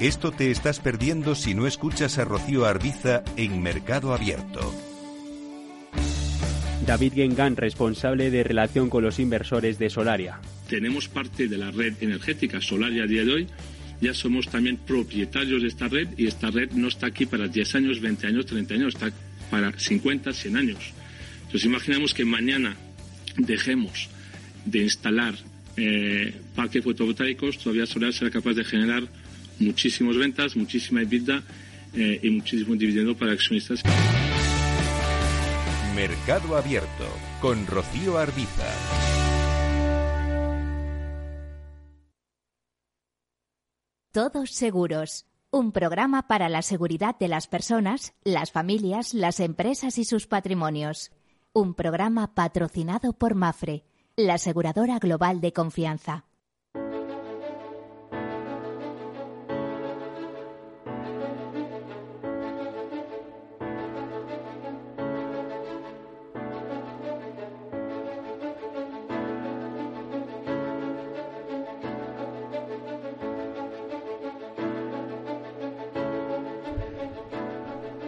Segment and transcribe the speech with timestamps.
[0.00, 4.74] Esto te estás perdiendo si no escuchas a Rocío Arbiza en Mercado Abierto.
[6.86, 10.40] David Gengan, responsable de relación con los inversores de Solaria.
[10.70, 13.46] Tenemos parte de la red energética Solaria a día de hoy.
[14.00, 17.74] Ya somos también propietarios de esta red y esta red no está aquí para 10
[17.74, 19.12] años, 20 años, 30 años, está
[19.50, 20.94] para 50, 100 años.
[21.40, 22.74] Entonces imaginamos que mañana
[23.36, 24.08] dejemos
[24.64, 25.34] de instalar
[25.76, 29.06] eh, parques fotovoltaicos, todavía Solar será capaz de generar
[29.60, 31.42] muchísimas ventas, muchísima EBITDA
[31.94, 33.82] eh, y muchísimo dividendo para accionistas.
[35.94, 37.06] Mercado Abierto
[37.40, 38.66] con Rocío Arbiza.
[44.12, 45.26] Todos seguros.
[45.52, 51.10] Un programa para la seguridad de las personas, las familias, las empresas y sus patrimonios.
[51.52, 53.84] Un programa patrocinado por Mafre,
[54.16, 56.24] la aseguradora global de confianza.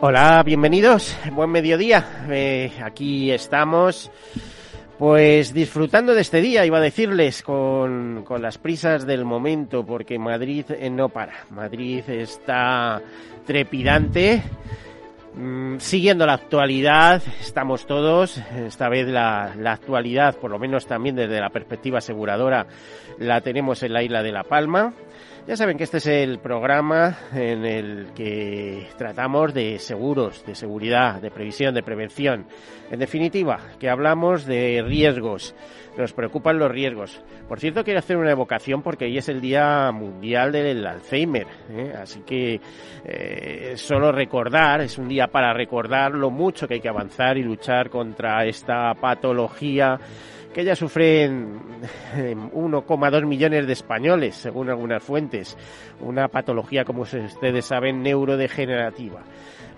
[0.05, 2.25] Hola, bienvenidos, buen mediodía.
[2.29, 4.11] Eh, aquí estamos,
[4.99, 10.19] pues disfrutando de este día, iba a decirles, con, con las prisas del momento, porque
[10.19, 11.45] Madrid eh, no para.
[11.51, 13.01] Madrid está
[13.47, 14.43] trepidante.
[15.35, 21.17] Mm, siguiendo la actualidad, estamos todos, esta vez la, la actualidad, por lo menos también
[21.17, 22.67] desde la perspectiva aseguradora,
[23.19, 24.93] la tenemos en la isla de La Palma.
[25.45, 31.21] Ya saben que este es el programa en el que tratamos de seguros, de seguridad,
[31.21, 32.47] de previsión, de prevención.
[32.93, 35.53] En definitiva, que hablamos de riesgos.
[35.97, 37.21] Nos preocupan los riesgos.
[37.49, 41.49] Por cierto, quiero hacer una evocación porque hoy es el Día Mundial del Alzheimer.
[41.71, 41.93] ¿eh?
[42.01, 42.61] Así que
[43.05, 47.43] eh, solo recordar, es un día para recordar lo mucho que hay que avanzar y
[47.43, 49.99] luchar contra esta patología
[50.53, 51.61] que ya sufren
[52.15, 55.57] 1,2 millones de españoles, según algunas fuentes.
[56.01, 59.23] Una patología, como ustedes saben, neurodegenerativa.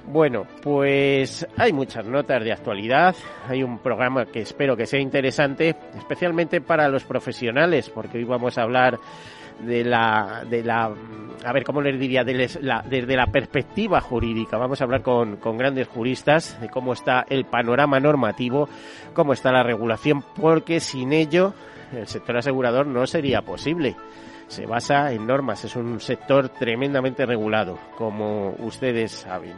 [0.07, 3.15] Bueno, pues hay muchas notas de actualidad,
[3.49, 8.59] hay un programa que espero que sea interesante, especialmente para los profesionales, porque hoy vamos
[8.59, 8.99] a hablar
[9.61, 10.93] de la, de la
[11.45, 12.25] a ver, ¿cómo les diría?
[12.25, 14.57] desde la perspectiva jurídica.
[14.57, 18.69] Vamos a hablar con, con grandes juristas de cómo está el panorama normativo,
[19.13, 21.53] cómo está la regulación, porque sin ello
[21.93, 23.95] el sector asegurador no sería posible.
[24.47, 29.55] Se basa en normas, es un sector tremendamente regulado, como ustedes saben.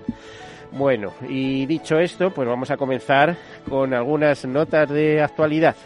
[0.73, 3.37] Bueno, y dicho esto, pues vamos a comenzar
[3.69, 5.77] con algunas notas de actualidad.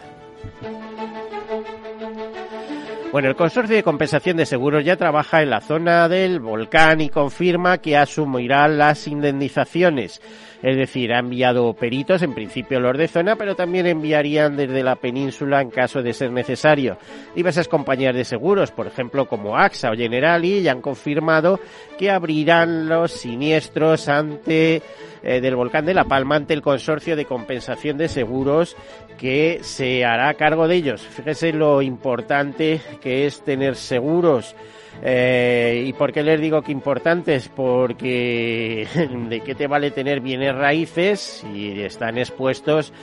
[3.11, 7.09] Bueno, el Consorcio de Compensación de Seguros ya trabaja en la zona del volcán y
[7.09, 10.21] confirma que asumirá las indemnizaciones.
[10.61, 14.95] Es decir, ha enviado peritos, en principio los de zona, pero también enviarían desde la
[14.95, 16.97] península en caso de ser necesario.
[17.35, 21.59] Diversas compañías de seguros, por ejemplo como AXA o Generali, ya han confirmado
[21.97, 24.81] que abrirán los siniestros ante
[25.23, 28.75] eh, del volcán de La Palma ante el consorcio de compensación de seguros
[29.17, 31.01] que se hará cargo de ellos.
[31.01, 34.55] Fíjese lo importante que es tener seguros.
[35.03, 37.49] Eh, ¿Y por qué les digo que importantes?
[37.49, 38.87] Porque
[39.29, 42.93] de qué te vale tener bienes raíces si están expuestos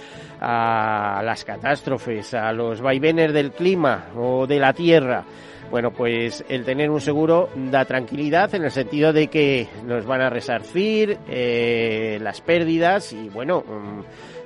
[0.41, 5.25] a las catástrofes, a los vaivenes del clima o de la tierra.
[5.71, 10.23] Bueno, pues el tener un seguro da tranquilidad en el sentido de que nos van
[10.23, 14.01] a resarcir eh, las pérdidas y bueno, mm,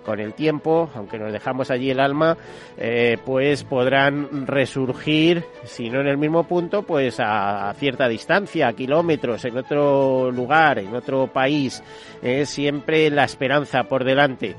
[0.05, 2.37] con el tiempo, aunque nos dejamos allí el alma,
[2.77, 8.73] eh, pues podrán resurgir, si no en el mismo punto, pues a, cierta distancia, a
[8.73, 11.83] kilómetros, en otro lugar, en otro país.
[12.23, 14.57] Es siempre la esperanza por delante.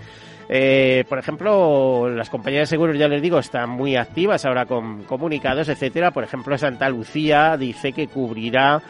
[0.50, 5.04] Eh, por ejemplo, las compañías de seguros, ya les digo, están muy activas ahora con
[5.04, 6.12] comunicados, etcétera.
[6.12, 8.82] Por ejemplo, Santa Lucía dice que cubrirá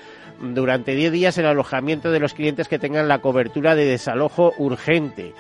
[0.41, 5.33] durante 10 días el alojamiento de los clientes que tengan la cobertura de desalojo urgente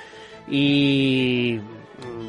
[0.47, 1.59] y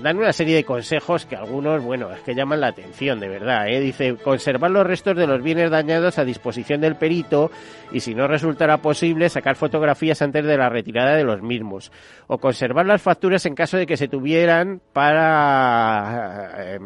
[0.03, 3.69] dan una serie de consejos que algunos, bueno, es que llaman la atención, de verdad.
[3.69, 3.81] ¿eh?
[3.81, 7.51] Dice, conservar los restos de los bienes dañados a disposición del perito
[7.91, 11.91] y si no resultará posible, sacar fotografías antes de la retirada de los mismos.
[12.27, 16.79] O conservar las facturas en caso de que se tuvieran para eh,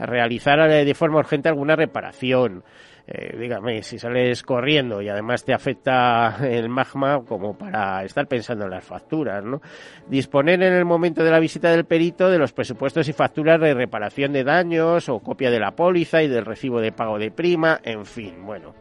[0.00, 2.64] realizar de forma urgente alguna reparación.
[3.10, 8.66] Eh, dígame, si sales corriendo y además te afecta el magma como para estar pensando
[8.66, 9.62] en las facturas, ¿no?
[10.08, 13.72] Disponer en el momento de la visita del perito de los presupuestos y facturas de
[13.72, 17.80] reparación de daños o copia de la póliza y del recibo de pago de prima,
[17.82, 18.74] en fin, bueno.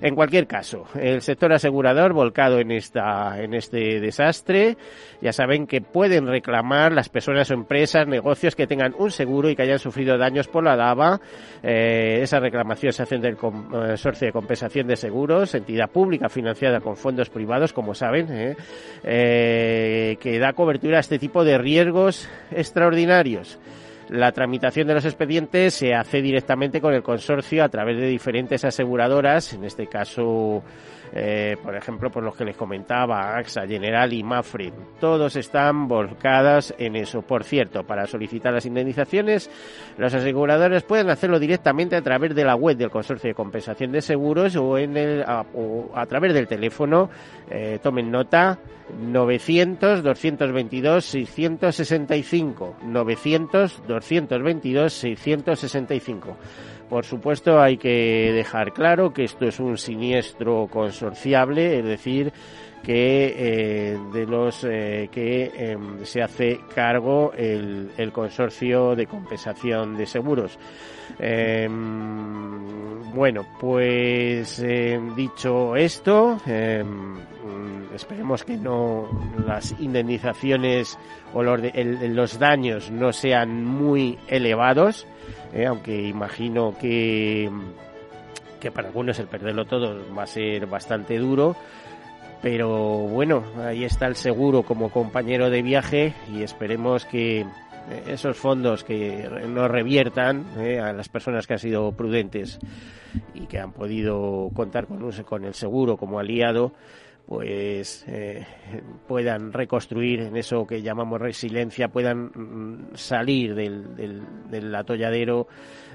[0.00, 4.76] En cualquier caso, el sector asegurador volcado en esta en este desastre,
[5.20, 9.56] ya saben que pueden reclamar las personas o empresas, negocios que tengan un seguro y
[9.56, 11.20] que hayan sufrido daños por la lava.
[11.62, 13.36] Eh, esa reclamación se hacen del
[13.72, 18.56] Consorcio de Compensación de Seguros, entidad pública financiada con fondos privados, como saben, eh,
[19.02, 23.58] eh, que da cobertura a este tipo de riesgos extraordinarios.
[24.10, 28.62] La tramitación de los expedientes se hace directamente con el consorcio a través de diferentes
[28.62, 30.62] aseguradoras, en este caso
[31.14, 36.74] eh, por ejemplo, por los que les comentaba, AXA, General y Mafre, todos están volcadas
[36.78, 37.20] en eso.
[37.22, 39.50] Por cierto, para solicitar las indemnizaciones,
[39.98, 44.00] los aseguradores pueden hacerlo directamente a través de la web del Consorcio de Compensación de
[44.00, 45.44] Seguros o, en el, a,
[46.06, 47.10] través del teléfono,
[47.50, 48.58] eh, tomen nota,
[48.98, 51.04] 900 222
[56.92, 60.68] 665 900 222 665 por supuesto, hay que dejar claro que esto es un siniestro
[60.70, 62.34] consorciable, es decir,
[62.82, 70.06] que eh, de los eh, que em, se hace cargo el, consorcio de compensación de
[70.06, 70.58] seguros.
[71.18, 76.38] Em, bueno, pues em, dicho esto,
[77.94, 79.08] esperemos que no
[79.46, 80.98] las indemnizaciones
[81.34, 85.06] o los, los daños no sean muy elevados.
[85.52, 85.66] ¿eh?
[85.66, 87.50] aunque imagino que,
[88.60, 91.56] que para algunos el perderlo todo va a ser bastante duro.
[92.42, 92.68] Pero
[93.06, 97.46] bueno, ahí está el seguro como compañero de viaje y esperemos que
[98.06, 100.80] esos fondos que nos reviertan ¿eh?
[100.80, 102.58] a las personas que han sido prudentes
[103.34, 106.72] y que han podido contar con, con el seguro como aliado,
[107.26, 108.44] pues eh,
[109.06, 113.96] puedan reconstruir en eso que llamamos resiliencia, puedan mm, salir del,
[114.50, 115.46] del, atolladero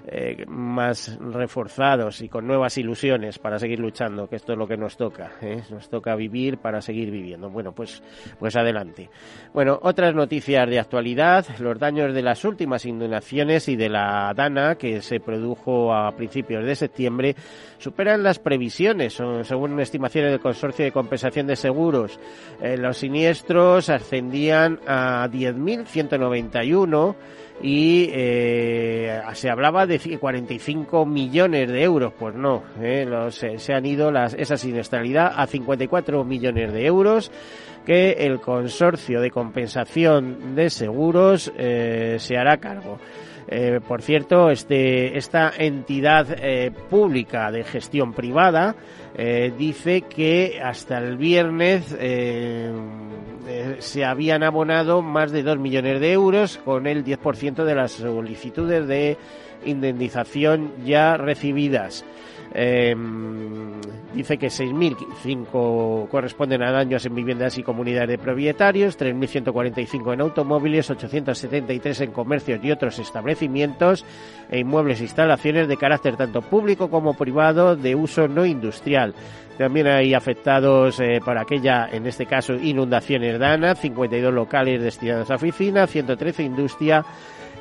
[0.09, 4.77] eh, más reforzados y con nuevas ilusiones para seguir luchando, que esto es lo que
[4.77, 5.61] nos toca, ¿eh?
[5.69, 7.49] nos toca vivir para seguir viviendo.
[7.49, 8.01] Bueno, pues,
[8.39, 9.09] pues adelante.
[9.53, 14.75] Bueno, otras noticias de actualidad, los daños de las últimas inundaciones y de la Dana
[14.75, 17.35] que se produjo a principios de septiembre
[17.77, 20.91] superan las previsiones, según estimaciones del Consorcio de
[21.21, 22.19] de Seguros.
[22.61, 27.15] Eh, los siniestros ascendían a 10.191
[27.61, 32.13] y eh, se hablaba de 45 millones de euros.
[32.17, 36.85] Pues no, eh, los, eh, se han ido las, esa siniestralidad a 54 millones de
[36.85, 37.31] euros
[37.85, 42.99] que el consorcio de compensación de seguros se hará cargo.
[43.87, 46.27] Por cierto, este, esta entidad
[46.89, 48.75] pública de gestión privada
[49.19, 52.71] eh, dice que hasta el viernes eh,
[53.47, 57.93] eh, se habían abonado más de 2 millones de euros con el 10% de las
[57.93, 59.17] solicitudes de
[59.65, 62.05] indemnización ya recibidas.
[62.53, 62.95] Eh,
[64.13, 70.89] dice que 6.005 corresponden a daños en viviendas y comunidades de propietarios, 3.145 en automóviles,
[70.89, 74.05] 873 en comercios y otros establecimientos
[74.49, 79.13] e inmuebles e instalaciones de carácter tanto público como privado de uso no industrial.
[79.57, 85.35] También hay afectados eh, por aquella, en este caso, inundaciones DANA, 52 locales destinados a
[85.35, 87.03] oficina, 113 industria,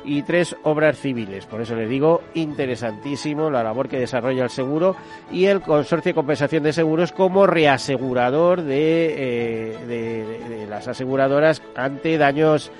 [0.07, 1.45] y tres obras civiles.
[1.45, 4.95] Por eso les digo, interesantísimo la labor que desarrolla el seguro
[5.31, 12.17] y el Consorcio de Compensación de Seguros como reasegurador de, eh, de, las aseguradoras ante
[12.17, 12.71] daños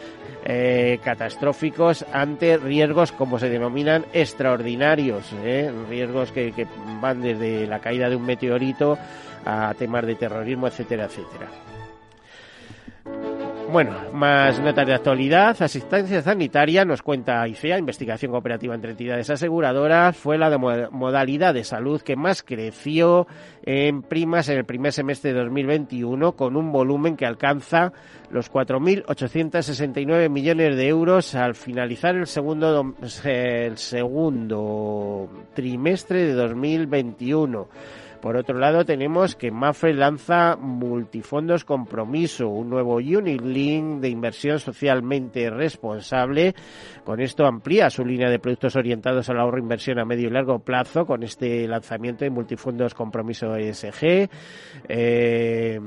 [0.45, 6.65] eh, catastróficos, ante riesgos, como se denominan, extraordinarios, eh, riesgos que, que
[7.01, 8.97] van desde la caída de un meteorito
[9.45, 11.47] a temas de terrorismo, etcétera, etcétera.
[13.77, 15.55] Bueno, más notas de actualidad.
[15.61, 21.63] Asistencia sanitaria nos cuenta ICEA, investigación cooperativa entre entidades aseguradoras, fue la de modalidad de
[21.63, 23.27] salud que más creció
[23.61, 27.93] en primas en el primer semestre de 2021 con un volumen que alcanza
[28.31, 37.67] los 4.869 millones de euros al finalizar el segundo, el segundo trimestre de 2021
[38.21, 45.49] Por otro lado, tenemos que Mafre lanza Multifondos Compromiso, un nuevo Unit de inversión socialmente
[45.49, 46.55] responsable.
[47.03, 50.31] Con esto amplía su línea de productos orientados al ahorro e inversión a medio y
[50.31, 54.29] largo plazo con este lanzamiento de Multifondos Compromiso ESG.
[54.89, 55.79] Eh,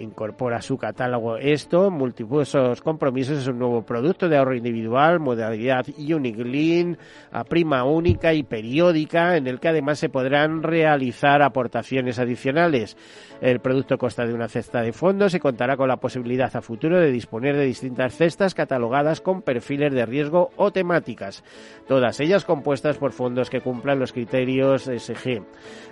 [0.00, 1.90] incorpora su catálogo esto.
[1.90, 6.98] Multifondos Compromisos es un nuevo producto de ahorro individual, modalidad Unit Link,
[7.32, 12.96] a prima única y periódica, en el que además se podrán realizar aportaciones adicionales.
[13.40, 17.00] El producto consta de una cesta de fondos y contará con la posibilidad a futuro
[17.00, 21.44] de disponer de distintas cestas catalogadas con perfiles de riesgo o temáticas,
[21.86, 25.42] todas ellas compuestas por fondos que cumplan los criterios SG.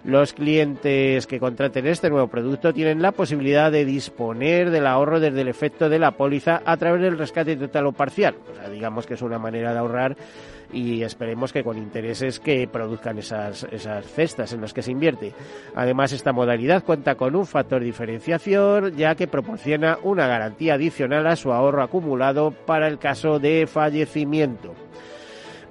[0.04, 5.40] Los clientes que contraten este nuevo producto tienen la posibilidad de disponer del ahorro desde
[5.40, 8.36] el efecto de la póliza a través del rescate total o parcial.
[8.50, 10.16] O sea, digamos que es una manera de ahorrar
[10.72, 15.32] y esperemos que con intereses que produzcan esas, esas cestas en las que se invierte.
[15.74, 21.36] Además, esta modalidad cuenta con un factor diferenciación ya que proporciona una garantía adicional a
[21.36, 24.74] su ahorro acumulado para el caso de fallecimiento.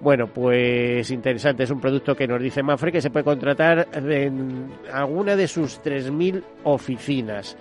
[0.02, 4.68] Bueno, pues interesante, es un producto que nos dice Mafre que se puede contratar en
[4.92, 7.58] alguna de sus 3.000 oficinas.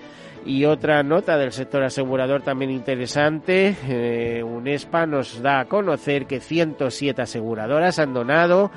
[0.47, 6.39] Y otra nota del sector asegurador también interesante, eh, UNESPA nos da a conocer que
[6.39, 8.71] 107 aseguradoras han donado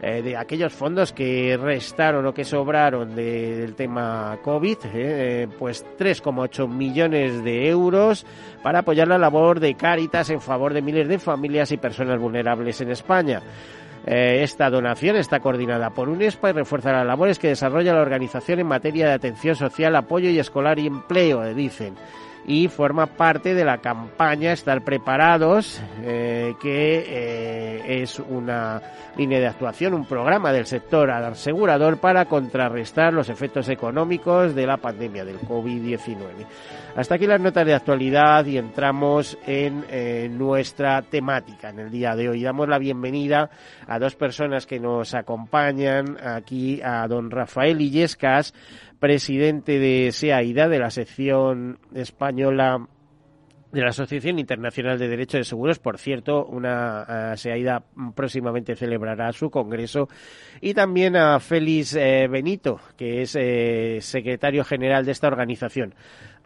[0.00, 6.66] eh, de aquellos fondos que restaron o que sobraron del tema COVID, eh, pues 3,8
[6.66, 8.24] millones de euros
[8.62, 12.80] para apoyar la labor de Cáritas en favor de miles de familias y personas vulnerables
[12.80, 13.42] en España.
[14.06, 18.60] Eh, esta donación está coordinada por UNESPA y refuerza las labores que desarrolla la organización
[18.60, 21.94] en materia de atención social, apoyo y escolar y empleo, dicen
[22.46, 28.80] y forma parte de la campaña Estar Preparados, eh, que eh, es una
[29.16, 34.76] línea de actuación, un programa del sector asegurador para contrarrestar los efectos económicos de la
[34.76, 36.46] pandemia del COVID-19.
[36.96, 42.16] Hasta aquí las notas de actualidad y entramos en eh, nuestra temática en el día
[42.16, 42.42] de hoy.
[42.42, 43.48] Damos la bienvenida
[43.86, 48.54] a dos personas que nos acompañan aquí, a don Rafael Illescas,
[49.00, 52.86] presidente de SEAIDA, de la sección española
[53.72, 55.78] de la Asociación Internacional de Derecho de Seguros.
[55.78, 60.08] Por cierto, una SEAIDA próximamente celebrará su congreso.
[60.60, 65.94] Y también a Félix eh, Benito, que es eh, secretario general de esta organización.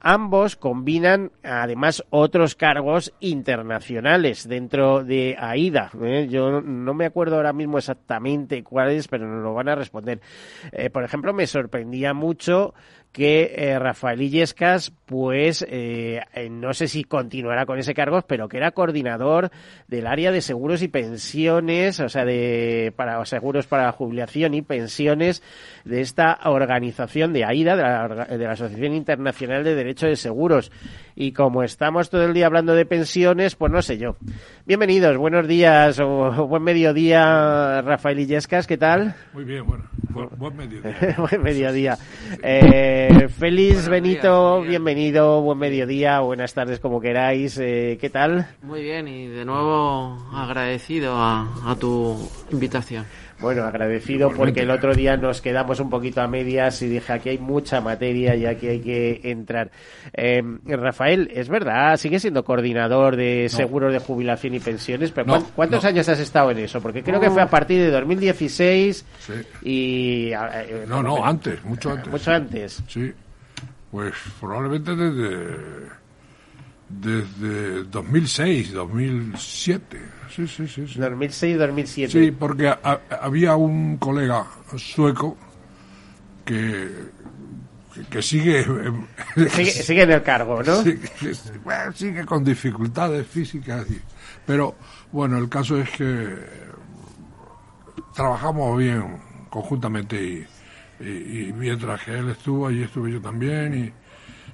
[0.07, 5.91] Ambos combinan además otros cargos internacionales dentro de AIDA.
[6.03, 6.29] ¿eh?
[6.29, 10.21] Yo no me acuerdo ahora mismo exactamente cuáles, pero nos lo van a responder.
[10.73, 12.75] Eh, por ejemplo, me sorprendía mucho
[13.15, 18.49] que eh, Rafael Illescas, pues eh, eh, no sé si continuará con ese cargo, pero
[18.49, 19.53] que era coordinador
[19.87, 25.45] del área de seguros y pensiones, o sea, de para seguros para jubilación y pensiones
[25.85, 30.73] de esta organización de AIDA, de la, de la Asociación Internacional de Derecho de Seguros.
[31.15, 34.17] Y como estamos todo el día hablando de pensiones, pues no sé yo.
[34.67, 39.15] Bienvenidos, buenos días o buen mediodía, Rafael Illescas, ¿qué tal?
[39.33, 39.85] Muy bien, bueno,
[40.37, 41.15] buen, mediodía.
[41.17, 41.97] buen mediodía.
[42.43, 43.04] Eh,
[43.39, 48.47] Félix Benito, bienvenido, buen mediodía, buenas tardes como queráis, eh, ¿qué tal?
[48.63, 52.17] Muy bien y de nuevo agradecido a, a tu
[52.51, 53.05] invitación.
[53.41, 57.31] Bueno, agradecido porque el otro día nos quedamos un poquito a medias y dije aquí
[57.31, 59.71] hay mucha materia y aquí hay que entrar.
[60.13, 65.45] Eh, Rafael, es verdad, sigue siendo coordinador de seguros de jubilación y pensiones, pero No,
[65.57, 65.89] ¿cuántos no.
[65.89, 66.81] años has estado en eso?
[66.81, 69.33] Porque creo que fue a partir de 2016 Sí.
[69.63, 70.31] y...
[70.33, 72.09] eh, No, no, antes, mucho antes.
[72.09, 72.83] Mucho antes.
[72.89, 73.13] Sí,
[73.91, 75.57] pues probablemente desde
[76.89, 79.99] desde 2006, 2007.
[80.35, 80.87] Sí, sí, sí.
[80.87, 82.09] Sí, 2006-2007.
[82.09, 85.37] Sí, porque a- había un colega sueco
[86.45, 86.91] que
[88.11, 88.65] que, sigue
[89.51, 90.83] Sigue, sigue en el cargo, ¿no?
[91.63, 93.87] Bueno, sigue con dificultades físicas.
[94.45, 94.75] pero
[95.13, 96.35] bueno, el caso es que
[98.15, 99.17] trabajamos bien
[99.49, 100.47] conjuntamente y,
[101.01, 103.93] y- y mientras que él estuvo, allí estuve yo también.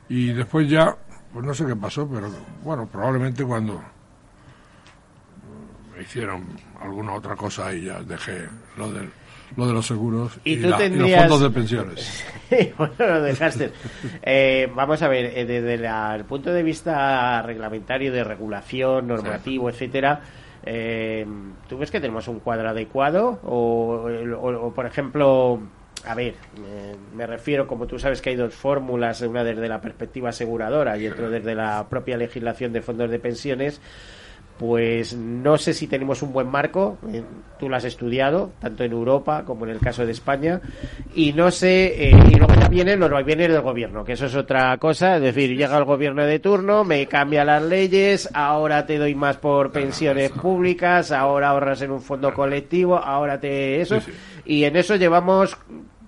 [0.09, 0.97] Y, y después ya,
[1.33, 2.29] pues no sé qué pasó, pero
[2.65, 3.81] bueno, probablemente cuando
[5.97, 6.45] me hicieron
[6.81, 8.47] alguna otra cosa y ya dejé
[8.77, 9.11] lo del
[9.57, 12.25] lo de los seguros Y los fondos de pensiones.
[12.79, 13.73] bueno, lo dejaste.
[14.23, 19.69] Eh, vamos a ver, eh, desde la- el punto de vista reglamentario, de regulación, normativo,
[19.69, 20.21] etcétera,
[20.63, 21.27] eh,
[21.69, 23.41] ¿tú ves que tenemos un cuadro adecuado?
[23.43, 24.09] O,
[24.41, 25.59] o- o, por ejemplo,
[26.07, 26.35] a ver,
[26.67, 30.97] eh, me refiero, como tú sabes que hay dos fórmulas, una desde la perspectiva aseguradora
[30.97, 33.81] y otra desde la propia legislación de fondos de pensiones.
[34.61, 37.23] pues no sé si tenemos un buen marco, eh,
[37.59, 40.61] tú lo has estudiado, tanto en Europa como en el caso de España,
[41.15, 44.35] y no sé, eh, y luego ya vienen los vaivenes del gobierno, que eso es
[44.37, 48.99] otra cosa, es decir, llega el gobierno de turno, me cambia las leyes, ahora te
[48.99, 53.97] doy más por pensiones públicas, ahora ahorras en un fondo colectivo, ahora te eso,
[54.45, 55.57] y en eso llevamos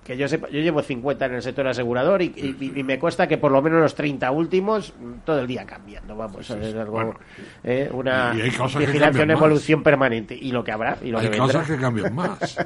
[0.04, 3.38] que yo sepa, yo llevo 50 en el sector asegurador y, y, me cuesta que
[3.38, 4.92] por lo menos los 30 últimos
[5.25, 7.14] todo el día cambiando, vamos, es algo,
[7.62, 11.76] eh, una vigilación, evolución permanente y lo que habrá y lo hay que cosas que
[11.76, 12.56] cambian más.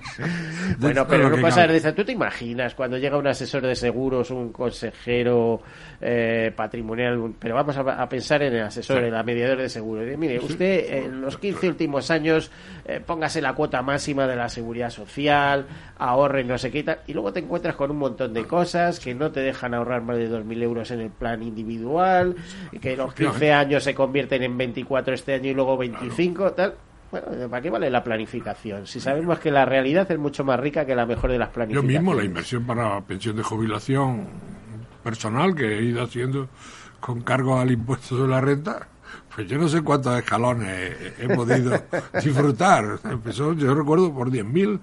[0.78, 4.52] bueno, pero no pasa de ¿tú te imaginas cuando llega un asesor de seguros, un
[4.52, 5.62] consejero
[6.00, 10.38] eh, patrimonial, pero vamos a, pensar en el asesor, en la mediador de seguros, mire,
[10.38, 12.50] usted en los 15 últimos años
[12.88, 15.66] eh, póngase la cuota máxima de la seguridad social,
[15.98, 16.70] ahorre no sé
[17.06, 20.16] y luego te encuentras con un montón de cosas que no te dejan ahorrar más
[20.18, 22.36] de 2.000 euros en el plan individual,
[22.70, 26.74] y que los 15 años se convierten en 24 este año y luego 25, tal.
[27.10, 28.86] Bueno, ¿para qué vale la planificación?
[28.86, 31.92] Si sabemos que la realidad es mucho más rica que la mejor de las planificaciones.
[31.92, 34.28] Yo mismo, la inversión para pensión de jubilación
[35.02, 36.48] personal que he ido haciendo
[37.00, 38.88] con cargo al impuesto de la renta,
[39.36, 41.78] pues yo no sé cuántos escalones he, podido
[42.24, 42.98] disfrutar.
[43.04, 44.80] Empezó, yo recuerdo, por 10.000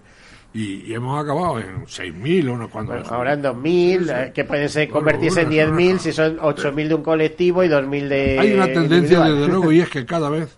[0.53, 3.11] y, hemos acabado en 6.000 o unos cuantos.
[3.11, 7.01] ahora en 2.000, eh, que pueden ser convertirse en 10.000 si son 8.000 de un
[7.01, 8.39] colectivo y 2.000 de.
[8.39, 10.55] Hay una tendencia, desde luego, y es que cada vez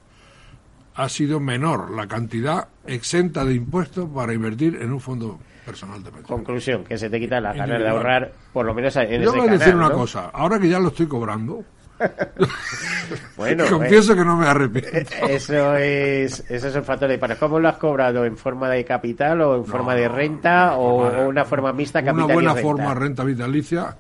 [0.96, 6.12] ha sido menor la cantidad exenta de impuestos para invertir en un fondo personal de
[6.12, 6.38] pensión.
[6.38, 9.38] Conclusión, que se te quita la ganas de ahorrar, por lo menos en Yo ese
[9.40, 11.64] voy a decir una cosa, ahora que ya lo estoy cobrando,
[13.38, 14.90] bueno, confieso eh, que no me arrepiento.
[14.92, 18.26] Eh, eso es, eso es un factor de para ¿Cómo lo has cobrado?
[18.26, 22.34] ¿En forma de capital o en forma de renta o, una forma mixta capital Una
[22.34, 22.70] buena y renta?
[22.70, 23.96] forma renta vitalicia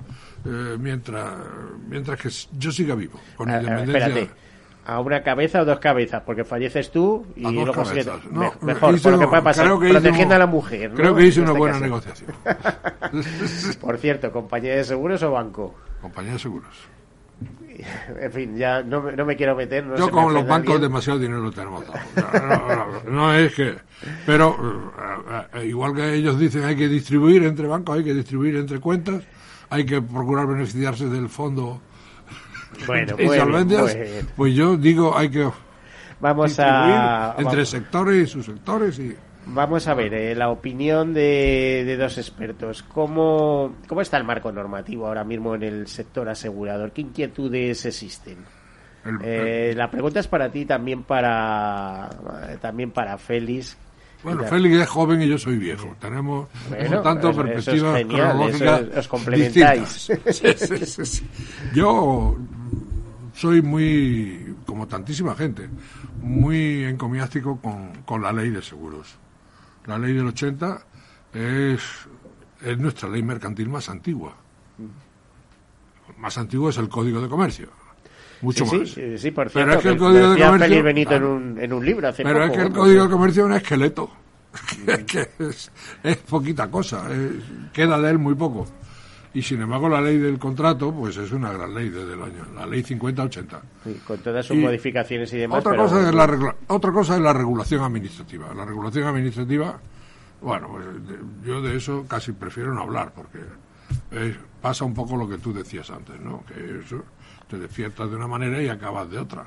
[0.46, 1.34] eh, mientras
[1.88, 4.08] mientras que yo siga vivo con a, independencia.
[4.08, 4.46] Espérate.
[4.88, 6.22] ¿A una cabeza o dos cabezas?
[6.24, 8.24] Porque falleces tú y luego cabezas.
[8.30, 10.92] No, mejor, por lo que puede pasar, protegiendo a la mujer.
[10.94, 12.32] Creo que hice una este buena negociación.
[13.82, 15.74] por cierto, ¿compañía de seguros o banco?
[16.02, 16.95] Compañía de seguros.
[18.20, 19.86] En fin, ya no, no me quiero meter.
[19.98, 21.84] Yo con los bancos demasiado dinero tenemos
[23.06, 23.76] No, es que.
[24.26, 24.58] Pero
[25.30, 28.80] eh, eh, igual que ellos dicen hay que distribuir entre bancos, hay que distribuir entre
[28.80, 29.24] cuentas,
[29.70, 31.82] hay que procurar beneficiarse del fondo
[32.88, 33.16] bueno,
[34.36, 35.50] pues yo digo hay que
[36.20, 39.16] vamos a entre sectores y subsectores y
[39.48, 42.84] Vamos a ver, eh, la opinión de, dos expertos.
[42.84, 46.92] ¿Cómo, ¿Cómo está el marco normativo ahora mismo en el sector asegurador?
[46.92, 48.38] ¿Qué inquietudes existen?
[49.24, 52.10] Eh, la pregunta es para ti, también para,
[52.60, 53.78] también para Félix.
[54.24, 55.96] Bueno, Félix es joven y yo soy viejo.
[56.00, 60.08] Tenemos bueno, tanto perspectivas cronológicas os complementáis.
[61.76, 62.36] yo
[63.34, 65.70] soy muy, como tantísima gente,
[66.20, 69.20] muy encomiástico con, con la ley de seguros.
[69.86, 70.82] La ley del 80
[71.34, 71.82] es,
[72.64, 74.36] es nuestra ley mercantil más antigua.
[76.18, 77.70] Más antiguo es el Código de Comercio.
[78.42, 78.90] Mucho sí, más.
[78.90, 79.68] Sí, sí, por cierto.
[79.68, 80.84] Pero es que el Código de Comercio.
[80.84, 83.48] Benito en, un, en un libro hace Pero es que el Código de Comercio es
[83.48, 84.12] un esqueleto.
[84.88, 85.72] es que es,
[86.04, 87.08] es poquita cosa.
[87.74, 88.68] queda de él muy poco.
[89.36, 92.46] Y sin embargo, la ley del contrato, pues es una gran ley desde el año,
[92.56, 93.60] la ley 50-80.
[93.84, 95.60] Sí, con todas sus modificaciones y demás.
[95.60, 98.54] Otra, cosa es la otra cosa es la regulación administrativa.
[98.54, 99.78] La regulación administrativa,
[100.40, 100.86] bueno, pues
[101.46, 103.40] yo de eso casi prefiero no hablar, porque
[104.62, 106.46] pasa un poco lo que tú decías antes, ¿no?
[106.46, 107.04] Que eso
[107.50, 109.46] te despiertas de una manera y acabas de otra.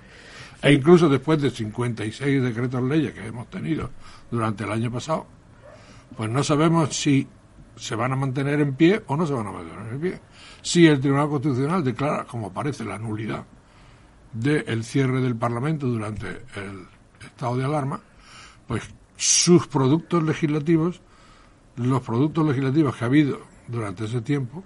[0.61, 3.89] E incluso después de 56 decretos leyes que hemos tenido
[4.31, 5.27] durante el año pasado,
[6.15, 7.27] pues no sabemos si
[7.79, 10.21] se van a mantener en pie o no se van a mantener en pie.
[10.63, 13.45] Si el Tribunal Constitucional declara, como parece, la nulidad
[14.33, 16.87] del cierre del Parlamento durante el
[17.25, 18.01] estado de alarma,
[18.67, 18.83] pues
[19.17, 21.01] sus productos legislativos,
[21.77, 24.63] los productos legislativos que ha habido durante ese tiempo,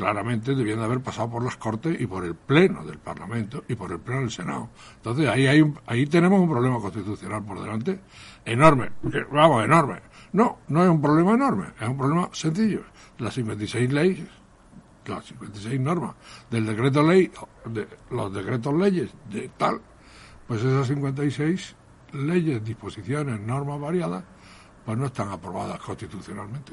[0.00, 3.74] claramente debían de haber pasado por las Cortes y por el Pleno del Parlamento y
[3.74, 4.70] por el Pleno del Senado.
[4.96, 8.00] Entonces ahí, hay ahí tenemos un problema constitucional por delante
[8.44, 8.90] enorme,
[9.30, 10.00] vamos, enorme.
[10.32, 12.82] No, no es un problema enorme, es un problema sencillo.
[13.18, 14.28] Las 56 leyes,
[15.06, 16.14] las 56 normas
[16.50, 17.30] del decreto ley,
[17.66, 19.80] de los decretos leyes de tal,
[20.46, 21.76] pues esas 56
[22.12, 24.24] leyes, disposiciones, normas variadas,
[24.84, 26.72] pues no están aprobadas constitucionalmente.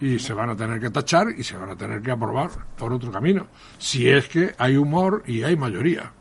[0.00, 2.92] Y se van a tener que tachar y se van a tener que aprobar por
[2.92, 3.46] otro camino,
[3.78, 6.12] si es que hay humor y hay mayoría.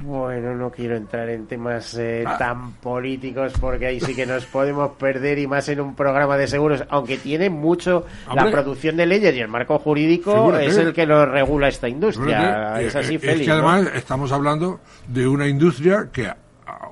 [0.00, 2.36] Bueno, no quiero entrar en temas eh, Ah.
[2.36, 6.48] tan políticos porque ahí sí que nos podemos perder y más en un programa de
[6.48, 8.04] seguros, aunque tiene mucho
[8.34, 10.66] la producción de leyes y el marco jurídico Figúrate.
[10.66, 12.80] es el que lo regula esta industria.
[12.80, 13.40] Es eh, así, es Félix.
[13.42, 13.68] que ¿no?
[13.70, 16.36] además estamos hablando de una industria que ah,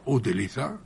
[0.04, 0.76] utiliza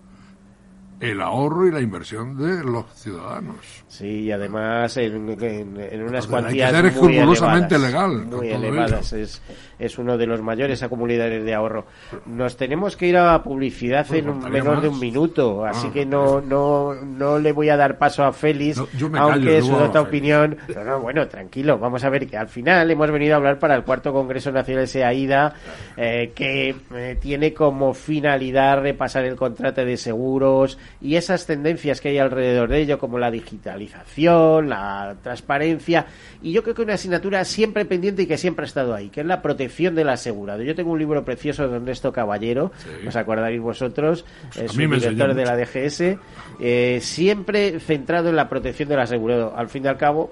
[0.99, 3.57] el ahorro y la inversión de los ciudadanos.
[3.87, 8.27] Sí, y además en, en- en unas cuantías hay que ser muy escrupulosamente elevadas, legal
[8.39, 9.13] muy elevadas.
[9.13, 9.43] Es,
[9.79, 11.87] es uno de los mayores acumuladores de ahorro.
[12.27, 16.07] Nos tenemos que ir a publicidad en un, menos de un minuto, así Ah, que
[16.07, 19.97] no, no, no le voy a dar paso a Félix, No, aunque su Félix.
[19.97, 20.57] opinión.
[20.75, 23.75] No, no, bueno, tranquilo, vamos a ver que al final hemos venido a hablar para
[23.75, 25.55] el cuarto Congreso Nacional SEAIDA,
[25.97, 32.09] eh, que eh, tiene como finalidad repasar el contrato de seguros y esas tendencias que
[32.09, 36.07] hay alrededor de ello, como la digitalización, la transparencia,
[36.43, 39.21] y yo creo que una asignatura siempre pendiente y que siempre ha estado ahí, que
[39.21, 40.63] es la protección del asegurado.
[40.63, 43.07] Yo tengo un libro precioso de Ernesto Caballero, Sí.
[43.09, 44.25] os acordaréis vosotros,
[44.57, 45.57] es a mí un director de la.
[45.57, 46.19] DGS,
[46.61, 49.55] eh, siempre centrado en la protección del asegurado.
[49.57, 50.31] Al fin y al cabo,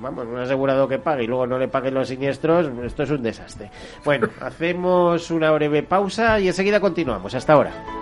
[0.00, 3.22] vamos, un asegurado que pague y luego no le paguen los siniestros, esto es un
[3.22, 3.70] desastre.
[4.04, 7.34] Bueno, hacemos una breve pausa y enseguida continuamos.
[7.34, 8.01] Hasta ahora.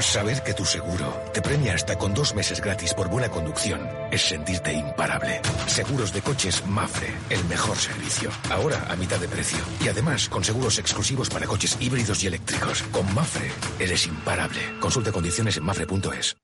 [0.00, 4.22] Saber que tu seguro te premia hasta con dos meses gratis por buena conducción es
[4.22, 5.40] sentirte imparable.
[5.66, 8.30] Seguros de coches Mafre, el mejor servicio.
[8.50, 9.58] Ahora a mitad de precio.
[9.84, 12.82] Y además con seguros exclusivos para coches híbridos y eléctricos.
[12.92, 14.60] Con Mafre eres imparable.
[14.80, 16.43] Consulta condiciones en mafre.es.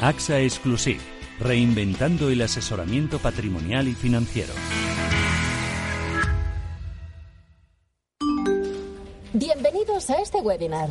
[0.00, 1.00] AXA Exclusive,
[1.40, 4.52] reinventando el asesoramiento patrimonial y financiero.
[9.32, 10.90] Bienvenidos a este webinar.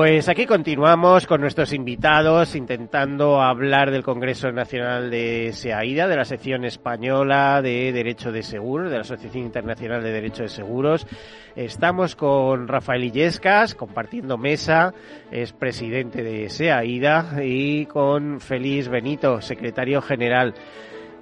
[0.00, 6.24] Pues aquí continuamos con nuestros invitados intentando hablar del Congreso Nacional de SEAIDA, de la
[6.24, 11.06] sección española de Derecho de Seguros, de la Asociación Internacional de Derecho de Seguros.
[11.54, 14.94] Estamos con Rafael Illescas compartiendo mesa,
[15.30, 20.54] es presidente de SEAIDA, y con Félix Benito, secretario general.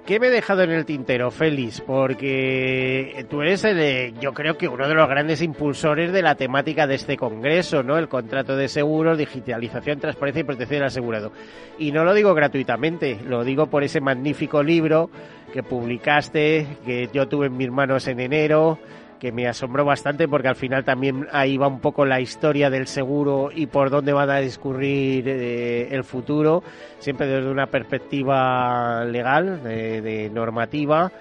[0.05, 1.81] ¿Qué me he dejado en el tintero, Félix?
[1.81, 6.87] Porque tú eres, el, yo creo que uno de los grandes impulsores de la temática
[6.87, 7.97] de este congreso, ¿no?
[7.97, 11.31] El contrato de seguros, digitalización, transparencia y protección del asegurado.
[11.77, 15.11] Y no lo digo gratuitamente, lo digo por ese magnífico libro
[15.53, 18.79] que publicaste, que yo tuve en mis manos en enero,
[19.19, 22.87] que me asombró bastante porque al final también ahí va un poco la historia del
[22.87, 26.63] seguro y por dónde va a discurrir eh, el futuro,
[26.99, 31.11] siempre desde una perspectiva legal, de, normativa.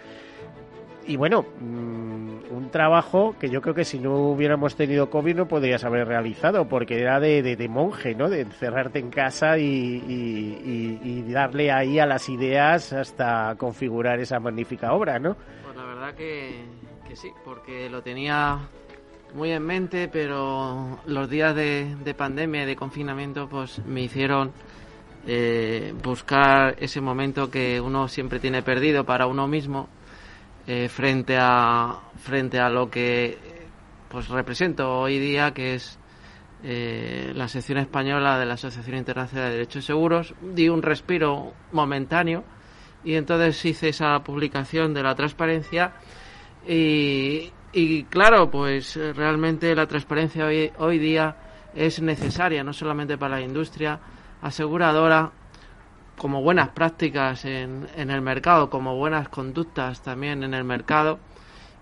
[1.06, 5.48] Y bueno, mm, un trabajo que yo creo que si no hubiéramos tenido COVID no
[5.48, 8.28] podrías haber realizado, porque era de, monje, ¿no?
[8.28, 14.92] De encerrarte en casa y, y, darle ahí a las ideas hasta configurar esa magnífica
[14.92, 15.36] obra, ¿no?
[15.64, 16.64] Pues la verdad que
[17.16, 18.68] sí, porque lo tenía
[19.34, 24.52] muy en mente, pero los días de, pandemia y de confinamiento pues me hicieron
[25.26, 29.88] eh, buscar ese momento que uno siempre tiene perdido para uno mismo
[30.66, 33.38] eh, frente a frente a lo que
[34.08, 35.98] pues represento hoy día que es
[36.62, 40.34] eh, la sección española de la Asociación Internacional de Derechos Seguros.
[40.40, 42.44] Di un respiro momentáneo
[43.04, 45.92] y entonces hice esa publicación de la transparencia
[46.68, 50.46] y, claro, pues eh, realmente la transparencia
[50.78, 51.36] hoy, día
[51.74, 53.98] es necesaria, no solamente para la industria
[54.42, 55.32] aseguradora,
[56.18, 61.18] como buenas prácticas en, en el mercado, como buenas conductas también en el mercado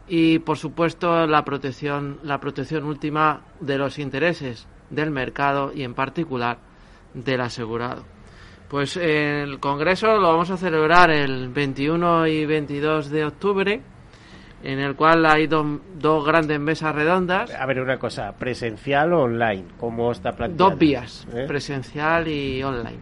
[0.09, 5.95] y por supuesto la protección la protección última de los intereses del mercado y en
[5.95, 6.59] particular
[7.15, 8.05] del asegurado.
[8.69, 13.83] Pues el congreso lo vamos a celebrar el 21 y 22 de octubre
[14.67, 17.55] en el cual hay dos grandes mesas redondas.
[17.55, 19.65] A ver, una cosa, ¿presencial o online?
[19.79, 20.71] ¿Cómo está planteado?
[20.71, 21.45] Dos vías, ¿Eh?
[21.47, 22.99] presencial y online.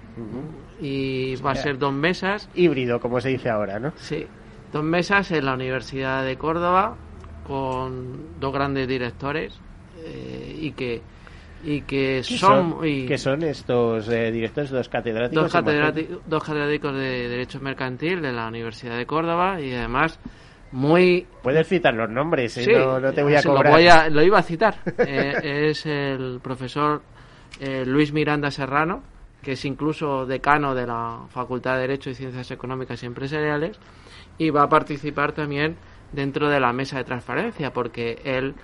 [0.83, 2.51] Y va a ser dos mesas.
[2.55, 3.95] Híbrido, como se dice ahora, ¿no?
[3.97, 4.27] Sí,
[4.75, 6.97] dos mesas en la Universidad de Córdoba
[7.47, 9.59] con dos grandes directores
[10.05, 11.01] eh, y que
[11.67, 17.29] y que son, ¿Qué son estos eh, directores dos catedráticos dos catedráticos, dos catedráticos de
[17.31, 20.21] derecho mercantil de la Universidad de Córdoba y además
[20.75, 21.25] muy...
[21.43, 22.67] Puedes citar los nombres, ¿eh?
[22.67, 24.11] no, te voy a cobrar.
[24.11, 24.75] Lo, lo iba a citar.
[24.99, 27.01] Eh, es el profesor
[27.61, 29.03] eh, Luis Miranda Serrano,
[29.41, 33.79] que es incluso decano de la Facultad de Derecho y Ciencias Económicas y Empresariales,
[34.37, 35.77] y va a participar también
[36.13, 38.55] dentro de la mesa de transparencia, porque él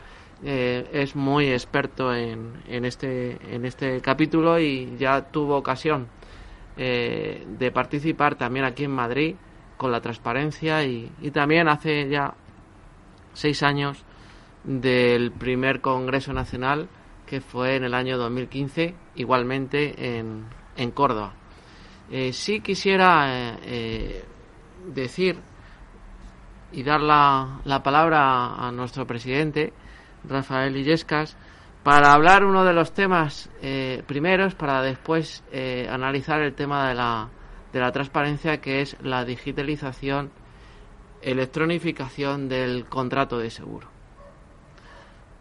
[0.43, 6.09] es muy experto en, en, este, en este capítulo y ya tuvo ocasión
[6.77, 9.37] de participar también aquí en Madrid
[9.81, 12.35] con la transparencia y, también hace ya
[13.33, 14.05] seis años
[14.63, 16.87] del primer Congreso Nacional
[17.25, 20.45] que fue en el año 2015, igualmente en,
[20.77, 21.33] en Córdoba.
[22.11, 24.23] Eh, sí quisiera eh,
[24.87, 25.39] decir
[26.73, 29.73] y dar la, la, palabra a nuestro presidente,
[30.29, 31.39] Rafael Illescas,
[31.83, 36.95] para hablar uno de los temas eh, primeros, para después eh, analizar el tema de
[36.95, 37.31] la,
[37.73, 40.31] de la transparencia, que es la digitalización,
[41.23, 43.89] electronificación del contrato de seguro.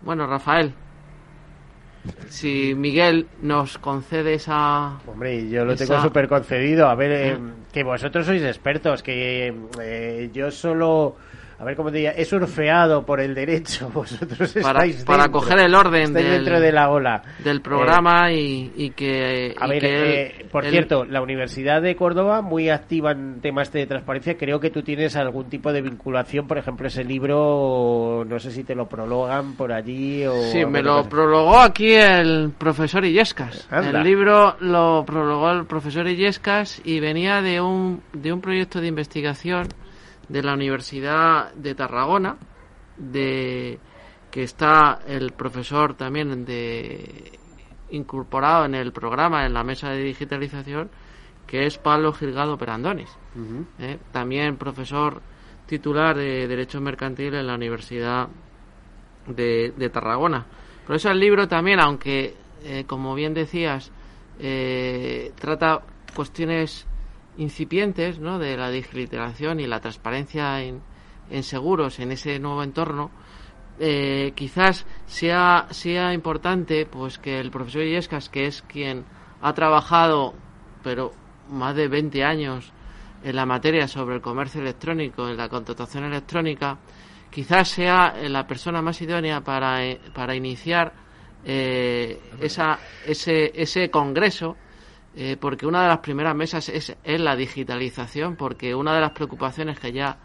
[0.01, 0.73] Bueno, Rafael,
[2.27, 4.99] si Miguel nos concede esa...
[5.07, 6.87] Hombre, yo lo tengo súper concedido.
[6.87, 7.37] A ver, eh,
[7.71, 11.15] que vosotros sois expertos, que eh, yo solo...
[11.59, 15.59] A ver cómo diría, he surfeado por el derecho, vosotros Para, estáis para dentro, coger
[15.59, 17.21] el orden del, dentro de la ola.
[17.43, 19.53] del programa y, y que...
[19.59, 20.03] A y ver, que él-
[20.41, 24.61] eh, por él- cierto, la Universidad de Córdoba, muy activa en temas de transparencia, creo
[24.61, 28.73] que tú tienes algún tipo de vinculación, por ejemplo, ese libro, no sé si te
[28.75, 30.33] lo prologan por allí o...
[30.51, 31.09] Sí, me lo cosa.
[31.09, 33.67] prologó aquí el profesor Illescas.
[33.69, 33.99] Anda.
[33.99, 38.87] El libro lo prologó el profesor Illescas y venía de un, de un proyecto de
[38.87, 39.67] investigación
[40.29, 42.37] de la Universidad de Tarragona,
[42.97, 43.79] de
[44.31, 47.39] que está el profesor también de
[47.91, 50.89] incorporado en el programa, en la mesa de digitalización,
[51.47, 53.09] que es Pablo Gilgado Perandonis.
[53.79, 53.97] ¿eh?
[54.11, 55.21] También profesor
[55.65, 58.27] titular de Derecho Mercantil en la Universidad
[59.27, 60.45] de, de Tarragona.
[60.85, 63.91] Por eso el libro también, aunque, eh, como bien decías,
[64.39, 65.81] eh, trata
[66.15, 66.87] cuestiones
[67.39, 68.37] incipientes ¿no?
[68.37, 70.81] de la digitalización y la transparencia en,
[71.31, 73.11] en seguros en ese nuevo entorno,
[73.79, 79.05] eh, quizás sea, sea importante pues que el profesor Illescas, que es quien
[79.41, 80.33] ha trabajado,
[80.83, 81.13] pero
[81.49, 82.73] más de 20 años
[83.23, 86.77] en la materia sobre el comercio electrónico, en la contratación electrónica,
[87.29, 90.91] quizás sea la persona más idónea para, eh, para iniciar
[91.45, 94.57] eh, esa, ese, ese congreso,
[95.15, 99.11] eh, porque una de las primeras mesas es, es la digitalización, porque una de las
[99.11, 100.17] preocupaciones que ya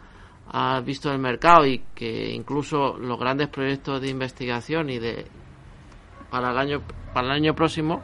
[0.51, 5.25] ha visto el mercado y que incluso los grandes proyectos de investigación y de
[6.29, 6.81] para el año
[7.13, 8.03] para el año próximo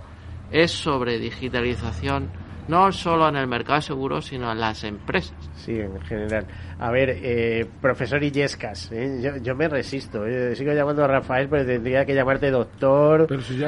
[0.51, 2.29] es sobre digitalización
[2.67, 6.47] no solo en el mercado de seguros sino en las empresas Sí, en general.
[6.79, 9.19] A ver, eh, profesor Illescas, ¿eh?
[9.21, 10.25] yo, yo me resisto.
[10.25, 13.27] eh, Sigo llamando a Rafael, pero tendría que llamarte doctor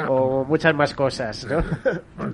[0.09, 1.61] o muchas más cosas, ¿no?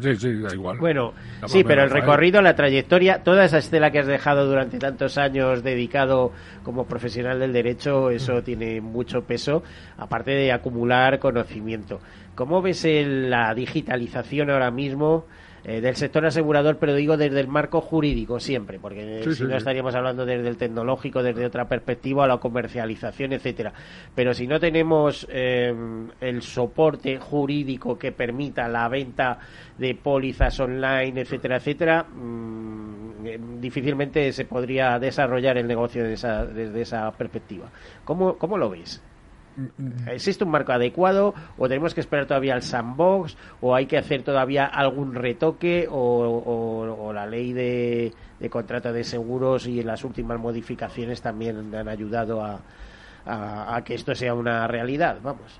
[0.01, 0.77] Sí, sí, da igual.
[0.77, 2.03] Bueno, Llámame sí, pero el Rafael.
[2.03, 6.31] recorrido, la trayectoria, toda esa estela que has dejado durante tantos años dedicado
[6.63, 9.63] como profesional del derecho, eso tiene mucho peso,
[9.97, 11.99] aparte de acumular conocimiento.
[12.35, 15.25] ¿Cómo ves el- la digitalización ahora mismo?
[15.63, 19.43] Eh, del sector asegurador, pero digo desde el marco jurídico siempre, porque Sí, si sí,
[19.43, 19.55] no sí.
[19.57, 23.73] estaríamos hablando desde el tecnológico, desde otra perspectiva, a la comercialización, etcétera.
[24.15, 25.73] Pero si no tenemos eh,
[26.19, 29.39] el soporte jurídico que permita la venta
[29.77, 36.45] de pólizas online, etcétera, etcétera, mm, eh, difícilmente se podría desarrollar el negocio de esa-
[36.45, 37.71] desde esa perspectiva.
[38.03, 39.03] ¿Cómo, cómo lo ves?
[40.07, 44.23] ¿Existe un marco adecuado o tenemos que esperar todavía al sandbox o hay que hacer
[44.23, 51.21] todavía algún retoque o, la ley de, de contrato de seguros y las últimas modificaciones
[51.21, 52.61] también han ayudado a,
[53.83, 55.19] que esto sea una realidad?
[55.21, 55.59] Vamos.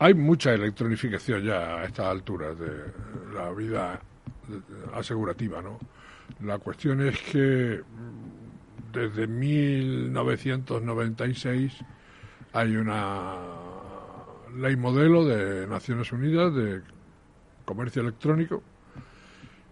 [0.00, 2.70] Hay mucha electronificación ya a estas alturas de
[3.34, 4.00] la vida
[4.94, 5.78] asegurativa, ¿no?
[6.42, 7.80] La cuestión es que
[8.92, 11.72] desde 1996
[12.52, 13.36] hay una
[14.56, 16.82] ley modelo de Naciones Unidas de
[17.64, 18.62] comercio electrónico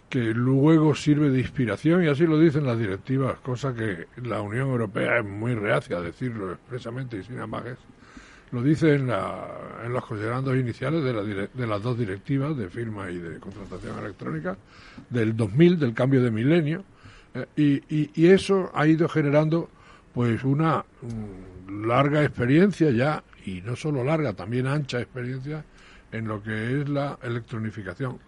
[0.09, 4.69] que luego sirve de inspiración y así lo dicen las directivas, cosa que la Unión
[4.69, 7.79] Europea es muy reacia a decirlo expresamente y sin amagues.
[8.53, 12.71] Lo dice en, la, en los considerandos iniciales de, la de las dos directivas de
[12.71, 14.57] firma y de contratación electrónica
[15.11, 16.85] del 2000, del cambio de milenio,
[17.57, 19.69] y, y- y eso ha ido generando
[20.15, 25.65] pues una mm, larga experiencia ya, y no solo larga, también ancha experiencia
[26.13, 28.19] en lo que es la electronificación.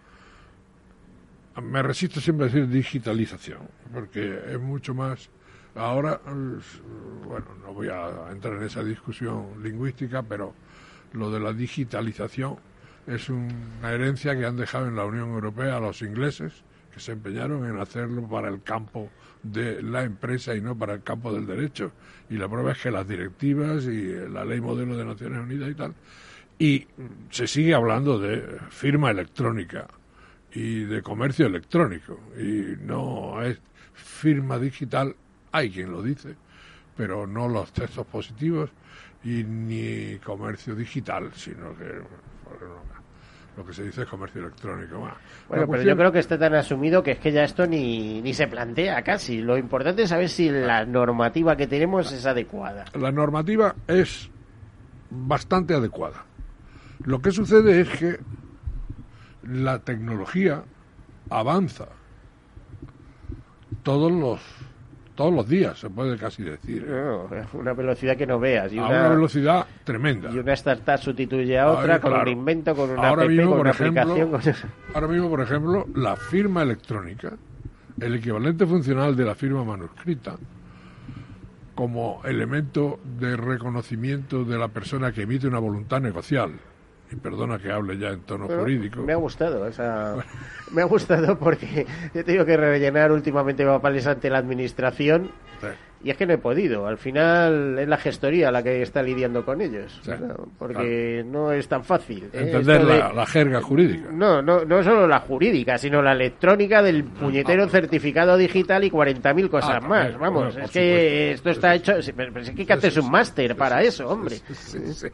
[1.61, 3.59] Me resisto siempre a decir digitalización,
[3.93, 5.29] porque es mucho más
[5.75, 6.59] Ahora, eh,
[7.27, 10.53] bueno, no voy a entrar en esa discusión lingüística, pero
[11.13, 12.57] lo de la digitalización
[13.05, 16.53] es una herencia que han dejado en la Unión Europea los ingleses,
[16.93, 19.09] que se empeñaron en hacerlo para el campo
[19.43, 21.91] de la empresa y no para el campo del derecho.
[22.29, 25.75] Y la prueba es que las directivas y la ley modelo de Naciones Unidas y
[25.75, 25.93] tal,
[26.57, 26.87] y
[27.29, 29.87] se sigue hablando de firma electrónica
[30.53, 33.59] y de comercio electrónico, y no es
[33.93, 35.15] firma digital,
[35.51, 36.35] hay quien lo dice,
[36.97, 38.69] pero no los textos positivos
[39.23, 42.01] y ni comercio digital, sino que
[43.59, 44.99] lo que se dice es comercio electrónico.
[44.99, 45.15] Bueno,
[45.49, 48.33] Bueno, pero yo creo que está tan asumido que es que ya esto ni, ni
[48.33, 49.41] se plantea casi.
[49.41, 52.85] Lo importante es saber si la normativa que tenemos es adecuada.
[52.93, 54.31] La normativa es
[55.09, 56.23] bastante adecuada.
[57.03, 58.19] Lo que sucede es que
[59.43, 60.63] la tecnología
[61.29, 61.89] avanza
[63.83, 64.39] todos los
[65.19, 66.87] todos los días, se puede casi decir.
[67.51, 68.71] una velocidad que no veas.
[68.71, 70.31] Y a una, una velocidad tremenda.
[70.31, 72.31] Y una startup sustituye a otra con claro.
[72.31, 74.55] un invento, con una ahora app, mismo, con por una ejemplo, aplicación.
[74.55, 77.33] con- Ahora mismo, por ejemplo, la firma electrónica,
[77.99, 80.37] el equivalente funcional de la firma manuscrita,
[81.75, 86.51] como elemento de reconocimiento de la persona que emite una voluntad negocial,
[87.11, 90.15] y perdona que hable ya en tono Bueno, jurídico, Me ha gustado, esa...
[90.71, 95.31] me ha gustado porque he tenido que rellenar últimamente papeles ante la administración
[96.03, 96.87] y es que no he podido.
[96.87, 99.99] Al final es la gestoría la que está lidiando con ellos,
[100.57, 102.23] porque no es tan fácil.
[102.25, 102.29] ¿eh?
[102.33, 104.09] entender de- la, la jerga jurídica.
[104.11, 109.49] No, no, no solo la jurídica, sino la electrónica del puñetero certificado digital y 40.000
[109.49, 110.01] cosas Ah, más.
[110.11, 111.93] también, Vamos, bueno, es que esto está hecho.
[112.15, 114.35] Pero es que hay que hacerse un máster para eso, hombre.
[114.53, 115.07] Sí, sí.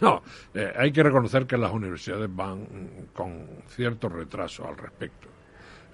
[0.00, 0.22] No,
[0.54, 2.66] eh, hay que reconocer que las universidades van
[3.12, 5.28] con cierto retraso al respecto.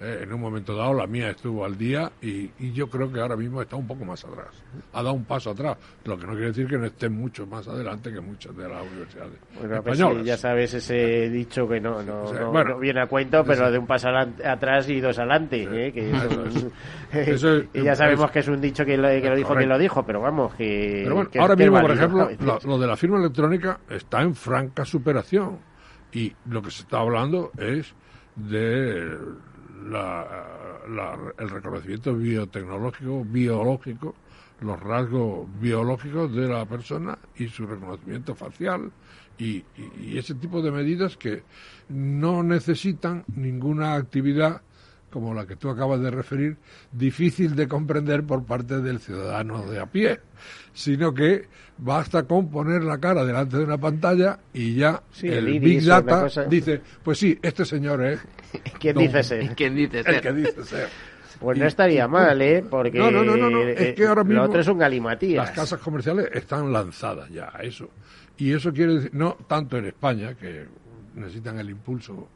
[0.01, 3.21] Eh, en un momento dado la mía estuvo al día y, y yo creo que
[3.21, 4.47] ahora mismo está un poco más atrás.
[4.91, 7.67] Ha dado un paso atrás, lo que no quiere decir que no esté mucho más
[7.67, 12.01] adelante que muchas de las universidades Bueno, pues sí, ya sabes ese dicho que no,
[12.03, 12.71] no, Sí, no- bueno.
[12.71, 15.61] no viene a cuento, pero de un paso atrás y dos adelante.
[15.87, 15.93] ¿eh?
[15.93, 16.65] Que Eso eso- es.
[17.13, 19.49] Eso es- y ya sabemos es- que es un dicho que lo, que lo dijo
[19.49, 19.55] correcto.
[19.57, 21.01] quien lo dijo, pero vamos, que.
[21.03, 24.33] Pero bueno, que- ahora mismo, por ejemplo, lo, lo de la firma electrónica está en
[24.35, 25.59] franca superación.
[26.11, 27.93] Y lo que se está hablando es
[28.35, 29.17] de
[29.89, 34.15] la- el reconocimiento biotecnológico, biológico,
[34.61, 38.91] los rasgos biológicos de la persona y su reconocimiento facial
[39.37, 39.63] y-
[39.99, 41.43] y ese tipo de medidas que
[41.89, 44.61] no necesitan ninguna actividad
[45.11, 46.57] como la que tú acabas de referir,
[46.91, 50.19] difícil de comprender por parte del ciudadano de a pie,
[50.73, 51.47] sino que
[51.77, 55.83] basta con poner la cara delante de una pantalla y ya Sí, el, el Big
[55.85, 56.43] Data cosa.
[56.45, 58.19] dice, pues sí, este señor es...
[58.79, 59.49] ¿Quién don- dice ser?
[59.55, 60.21] ¿Quién dice El ser?
[60.21, 60.89] que dice ser.
[61.39, 62.63] Pues no estaría mal, ¿eh?
[62.69, 64.77] Porque No, no, no, no, no, eh, es que ahora mismo lo otro es un
[64.77, 65.47] galimatías.
[65.47, 67.89] Las casas comerciales están lanzadas ya a eso.
[68.37, 70.65] Y eso quiere decir, no tanto en España, que
[71.15, 72.29] necesitan el impulso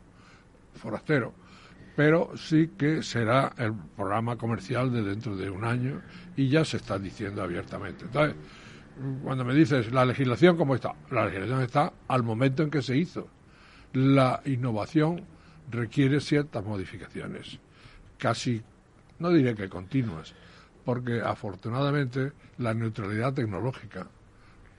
[0.75, 1.33] forastero,
[1.97, 6.03] pero sí que será el programa comercial de dentro de un año
[6.35, 8.05] y ya se está diciendo abiertamente.
[8.05, 8.35] Entonces,
[9.23, 10.93] cuando me dices la legislación, ¿cómo está?
[11.09, 13.27] La legislación está al momento en que se hizo.
[13.93, 15.23] La innovación
[15.71, 17.59] requiere ciertas modificaciones,
[18.19, 18.61] casi,
[19.17, 20.35] no diré que continuas,
[20.85, 24.05] porque afortunadamente la neutralidad tecnológica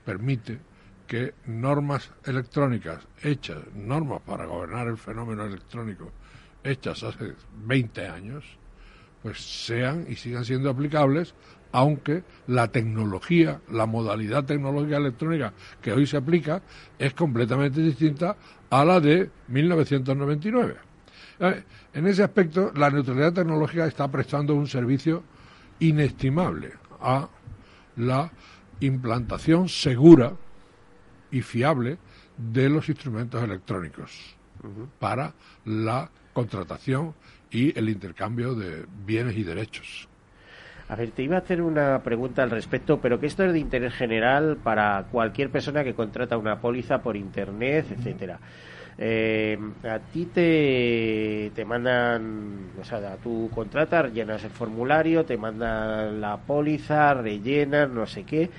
[0.05, 0.57] permite
[1.05, 6.13] que normas electrónicas hechas, normas para gobernar el fenómeno electrónico
[6.63, 7.33] hechas hace
[7.65, 8.43] 20 años,
[9.21, 11.33] pues sean y sigan siendo aplicables,
[11.71, 16.61] aunque la tecnología, la modalidad tecnológica electrónica que hoy se aplica
[16.97, 18.35] es completamente distinta
[18.69, 20.75] a la de 1999.
[21.39, 25.23] Eh, En ese aspecto, la neutralidad tecnológica está prestando un servicio
[25.79, 27.29] inestimable a
[27.97, 28.31] la
[28.79, 30.33] implantación segura
[31.31, 31.97] y fiable
[32.37, 34.35] de los instrumentos electrónicos
[34.99, 35.33] para
[35.65, 37.13] la contratación
[37.51, 40.07] y el intercambio de bienes y derechos.
[40.87, 43.59] A ver, te iba a hacer una pregunta al respecto, pero que esto es de
[43.59, 48.39] interés general para cualquier persona que contrata una póliza por internet, etcétera.
[48.97, 56.21] Eh, a ti te, te mandan, o sea, tú contratas, llenas el formulario, te mandan
[56.21, 58.49] la póliza, rellenas, no sé qué.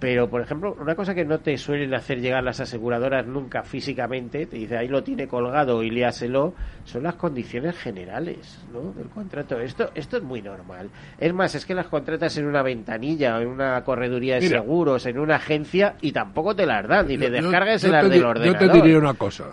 [0.00, 4.46] Pero, por ejemplo, una cosa que no te suelen hacer llegar las aseguradoras nunca físicamente,
[4.46, 8.92] te dice ahí lo tiene colgado y léaselo, son las condiciones generales ¿no?
[8.92, 9.58] del contrato.
[9.58, 10.88] Esto, esto es muy normal.
[11.18, 14.60] Es más, es que las contratas en una ventanilla o en una correduría de Mira.
[14.60, 17.88] seguros, en una agencia, y tampoco te las dan, y te Yo- yo- descargas yo
[17.90, 18.60] las del ordenador.
[18.68, 19.46] Yo te diría una cosa.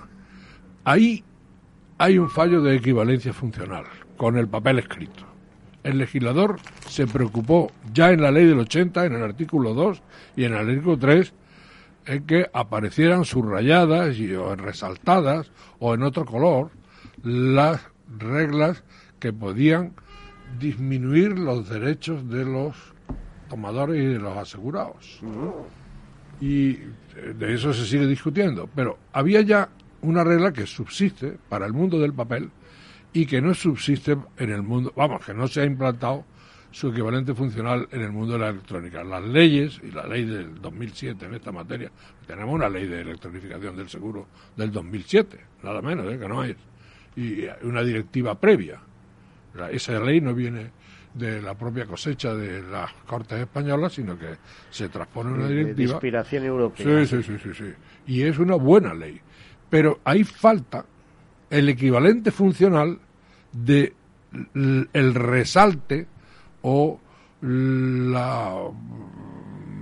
[0.84, 1.24] Ahí
[1.98, 3.86] hay un fallo de equivalencia funcional
[4.16, 5.26] con el papel escrito.
[5.86, 6.58] El legislador
[6.88, 10.02] se preocupó ya en la ley del 80, en el artículo 2
[10.36, 11.32] y en el artículo 3,
[12.08, 16.72] en que aparecieran subrayadas y, o resaltadas o en otro color
[17.24, 17.82] las
[18.18, 18.84] reglas
[19.20, 19.94] que podían
[20.60, 22.76] disminuir los derechos de los
[23.48, 25.20] tomadores y de los asegurados.
[26.42, 28.68] Y eh, de eso se sigue discutiendo.
[28.74, 29.70] Pero había ya
[30.02, 32.50] una regla que subsiste para el mundo del papel
[33.16, 36.26] y que no subsiste en el mundo, vamos, que no se ha implantado
[36.70, 39.04] su equivalente funcional en el mundo de la electrónica.
[39.06, 41.90] Las leyes y la ley del 2007 en esta materia,
[42.28, 46.20] tenemos una ley de electronificación del seguro del 2007, nada menos, ¿eh?
[46.20, 46.56] que no hay,
[47.16, 48.82] y una directiva previa.
[49.72, 50.72] Esa ley no viene
[51.14, 54.36] de la propia cosecha de las Cortes españolas, sino que
[54.70, 55.92] se transpone una De- de directiva.
[55.94, 57.06] inspiración europea.
[57.06, 57.74] Sí, sí, sí, sí, sí.
[58.08, 59.22] Y es una buena ley.
[59.70, 60.86] Pero ahí falta
[61.50, 63.00] el equivalente funcional
[63.56, 63.94] de
[64.54, 66.08] el resalte
[66.62, 67.00] o
[67.42, 68.54] la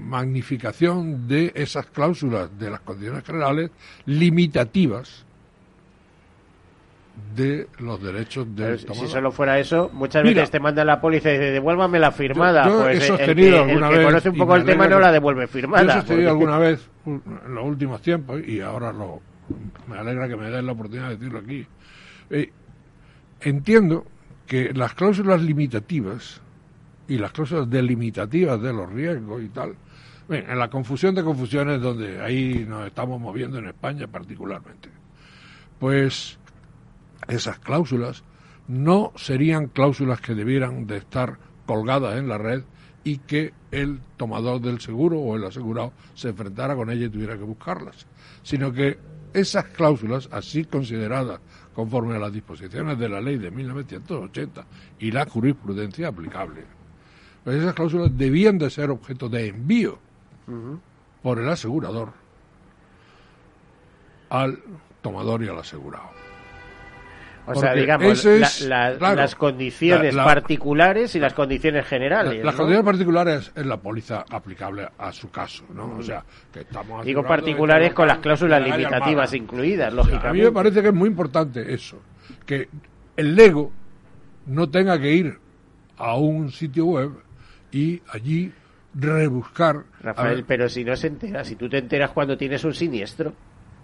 [0.06, 3.72] magnificación de esas cláusulas de las condiciones generales
[4.06, 5.26] limitativas
[7.36, 10.42] de los derechos del si solo fuera eso, muchas Mira.
[10.42, 12.66] veces te manda la policía y dice, devuélvame la firmada.
[12.66, 15.12] Yo- yo pues el- el, sostenido que, el conoce un poco el tema no la
[15.12, 15.84] devuelve firmada.
[15.84, 17.22] Yo he sostenido porque- alguna vez en
[17.56, 19.22] los últimos tiempos y ahora lo,
[19.88, 21.66] me alegra que me den la oportunidad de decirlo aquí.
[22.32, 22.52] Eh,
[23.44, 24.06] entiendo
[24.48, 26.42] que las cláusulas limitativas
[27.08, 29.76] y las cláusulas delimitativas de los riesgos y tal,
[30.30, 34.90] en la confusión de confusiones donde ahí nos estamos moviendo en España particularmente,
[35.80, 36.38] pues
[37.28, 38.24] esas cláusulas
[38.68, 42.64] no serían cláusulas que debieran de estar colgadas en la red
[43.04, 47.38] y que el tomador del seguro o el asegurado se enfrentara con ellas y tuviera
[47.38, 48.08] que buscarlas,
[48.44, 48.98] sino que
[49.34, 51.40] esas cláusulas, así consideradas
[51.74, 54.66] conforme a las disposiciones de la ley de 1980
[55.00, 56.64] y la jurisprudencia aplicable,
[57.44, 60.00] pues esas cláusulas debían de ser objeto de envío
[61.22, 62.14] por el asegurador
[64.30, 64.60] al
[65.02, 66.23] tomador y al asegurado.
[67.46, 71.86] O sea, digamos, la- es, la- claro, las condiciones la- la- particulares y las condiciones
[71.86, 72.44] generales.
[72.44, 72.58] Las ¿no?
[72.60, 75.98] condiciones particulares es la póliza aplicable a su caso, ¿no?
[75.98, 76.24] O sea,
[76.54, 80.28] que estamos Digo particulares con las cláusulas limitativas incluidas, O sea, lógicamente.
[80.30, 82.02] a mí me parece que es muy importante eso,
[82.46, 82.70] que
[83.18, 83.72] el Lego
[84.46, 85.38] no tenga que ir
[85.98, 87.12] a un sitio web
[87.72, 88.52] y allí
[88.94, 89.84] rebuscar.
[90.02, 93.34] Rafael, pero si no se entera, si tú te enteras cuando tienes un siniestro,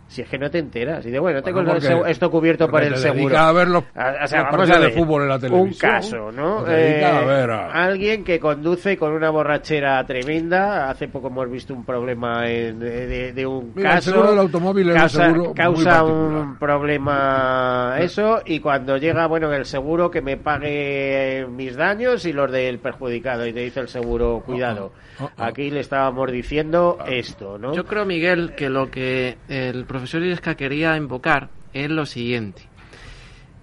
[0.09, 2.81] si es que no te enteras, y de bueno, tengo Bueno, porque- esto cubierto por
[2.83, 3.37] el te seguro.
[3.37, 6.63] a ver los- o sea, los vamos de fútbol en la Un televisión, caso, ¿no?
[6.63, 10.89] dedicas a Eh, ver a- Alguien que conduce con una borrachera tremenda.
[10.89, 14.11] Hace poco hemos visto un problema en- de, de- de un Mira, el caso.
[14.11, 19.65] seguro del automóvil es un causa, causa un problema eso y cuando llega, bueno, el
[19.65, 24.41] seguro que me pague mis daños y los del perjudicado y te dice el seguro,
[24.45, 24.91] cuidado.
[25.37, 27.73] Aquí le estábamos diciendo esto, ¿no?
[27.73, 32.63] Yo creo, Miguel, que lo que el profesor Iresca quería invocar es lo siguiente.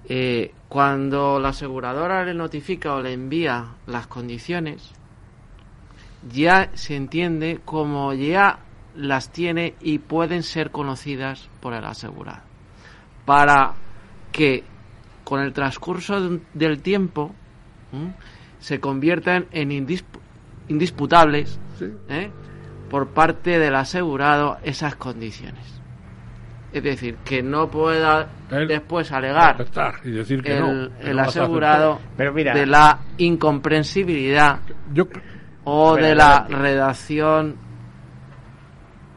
[0.08, 4.92] Eh, cuando la aseguradora le notifica o le envía las condiciones,
[6.32, 8.60] ya se entiende como ya
[8.94, 12.40] las tiene y pueden ser conocidas por el asegurado.
[13.24, 13.74] Para
[14.32, 14.64] que
[15.24, 17.32] con el transcurso de- del tiempo
[18.60, 20.20] se conviertan en indispu-
[20.68, 21.58] indisputables
[22.08, 22.30] ¿eh?
[22.90, 25.75] por parte del asegurado esas condiciones.
[26.72, 28.28] Es decir, que no pueda
[28.68, 32.12] después alegar aceptar y decir que el, no, que el no vas a asegurado aceptar.
[32.16, 34.58] Pero mira- de la incomprensibilidad
[35.64, 37.56] o Pero, de la redacción.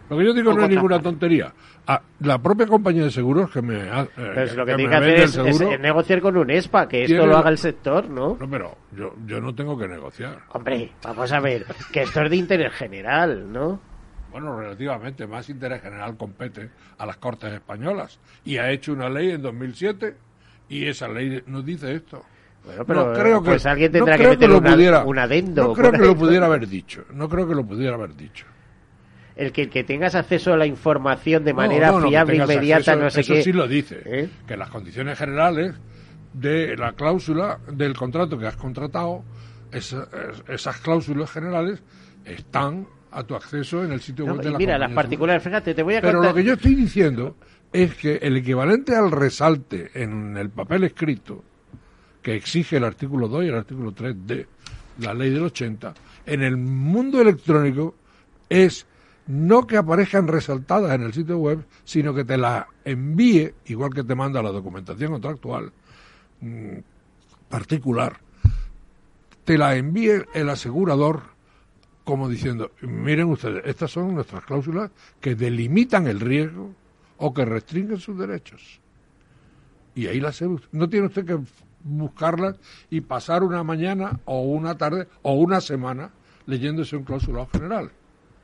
[0.09, 1.53] Lo que yo digo no es ninguna tontería.
[1.85, 4.77] Ah, la propia compañía de seguros que me, ha- eh, Pero si lo que que
[4.77, 7.03] tiene me que hacer vende es, el es- seguro, es negociar con un ESPA, que
[7.03, 8.37] esto lo haga el sector, ¿no?
[8.39, 10.37] No, pero yo, yo no tengo que negociar.
[10.49, 13.81] Hombre, vamos a ver, que esto es de interés general, ¿no?
[14.31, 18.19] Bueno, relativamente más interés general compete a las Cortes Españolas.
[18.45, 20.15] Y ha hecho una ley en 2007
[20.69, 22.23] y esa ley nos dice esto.
[22.65, 25.67] Bueno, pero, no creo que, pues alguien tendrá no que meter una- pudiera- un adendo
[25.67, 27.05] No creo que lo pudiera haber dicho.
[27.13, 28.45] No creo que lo pudiera haber dicho.
[29.35, 32.99] El que, que tengas acceso a la información de manera no, que fiable, inmediata, acceso,
[33.03, 33.39] no sé eso qué.
[33.39, 33.43] ¿Eh?
[33.43, 34.29] sí lo dice.
[34.45, 35.75] Que las condiciones generales
[36.33, 39.23] de la cláusula del contrato que has contratado,
[39.71, 41.81] esa- es- esas cláusulas generales
[42.25, 45.73] están a tu acceso en el sitio No, web de la mira, las particulares, fíjate,
[45.73, 46.31] te voy a Pero contar.
[46.31, 47.35] lo que yo estoy diciendo
[47.71, 51.43] es que el equivalente al resalte en el papel escrito
[52.21, 54.47] que exige el artículo 2 y el artículo 3 de
[54.99, 55.93] la ley del 80,
[56.25, 57.95] en el mundo electrónico
[58.49, 58.85] es
[59.27, 64.03] no que aparezcan resaltadas en el sitio web, sino que te la envíe, igual que
[64.03, 65.71] te manda la documentación contractual
[66.41, 66.77] mm,
[67.47, 68.17] particular,
[69.45, 71.21] te la envíe el asegurador
[72.09, 74.89] como diciendo, miren ustedes, estas son nuestras cláusulas
[75.21, 76.73] que delimitan el riesgo
[77.17, 78.81] o que restringen sus derechos.
[79.93, 80.41] Y ahí las
[80.71, 81.37] No tiene usted que
[81.83, 82.55] buscarlas
[82.89, 86.09] y pasar una mañana o una tarde o una semana
[86.47, 87.91] leyéndose un clausulado general,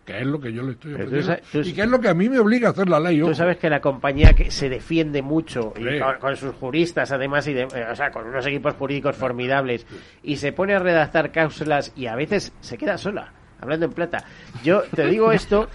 [0.06, 2.10] que es lo que yo le estoy tú ofreciendo tú- y que es lo que
[2.10, 3.18] a mí me obliga a hacer la ley.
[3.20, 3.34] Tú ojo.
[3.34, 7.64] sabes que la compañía que se defiende mucho y con sus juristas además y de-
[7.64, 9.88] eh, o sea con unos equipos jurídicos formidables
[10.22, 14.24] y se pone a redactar cláusulas y a veces se queda sola hablando en plata
[14.64, 15.70] yo te digo esto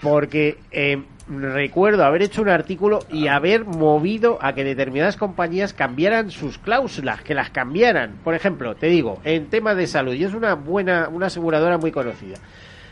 [0.00, 6.30] porque eh, recuerdo haber hecho un artículo y haber movido a que determinadas compañías cambiaran
[6.30, 8.16] sus cláusulas, que las cambiaran.
[8.24, 11.92] Por ejemplo, te digo, en tema de salud, y es una buena, una aseguradora muy
[11.92, 12.36] conocida.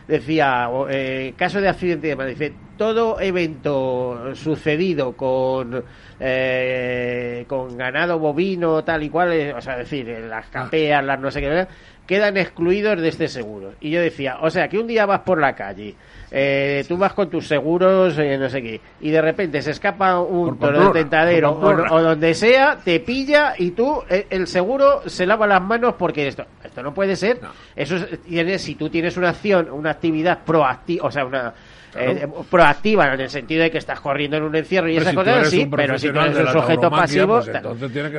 [0.07, 5.85] Decía, eh, caso de accidente de dice, todo evento sucedido con
[6.23, 11.19] eh, con ganado bovino tal y cual, eh, o sea, decir, eh, las capeas, las
[11.19, 11.67] no sé qué,
[12.11, 13.75] quedan excluidos de este seguro.
[13.81, 15.95] Y yo decía, o sea, que un día vas por la calle,
[16.33, 20.19] eh, tú vas con tus seguros, eh, no sé qué, y de repente se escapa
[20.19, 25.03] un toro de tentadero o, o donde sea, te pilla y tú, eh, el seguro
[25.09, 27.39] se lava las manos porque esto, esto no puede ser.
[27.77, 31.55] Eso es- tienes, si tú tienes una acción, una actividad proactiva, o sea, una
[31.97, 35.11] eh, proactiva en el sentido de que estás corriendo en un encierro y Pero esas
[35.11, 37.35] si cosas sí, pero si tú profesional eres un sujeto pasivo,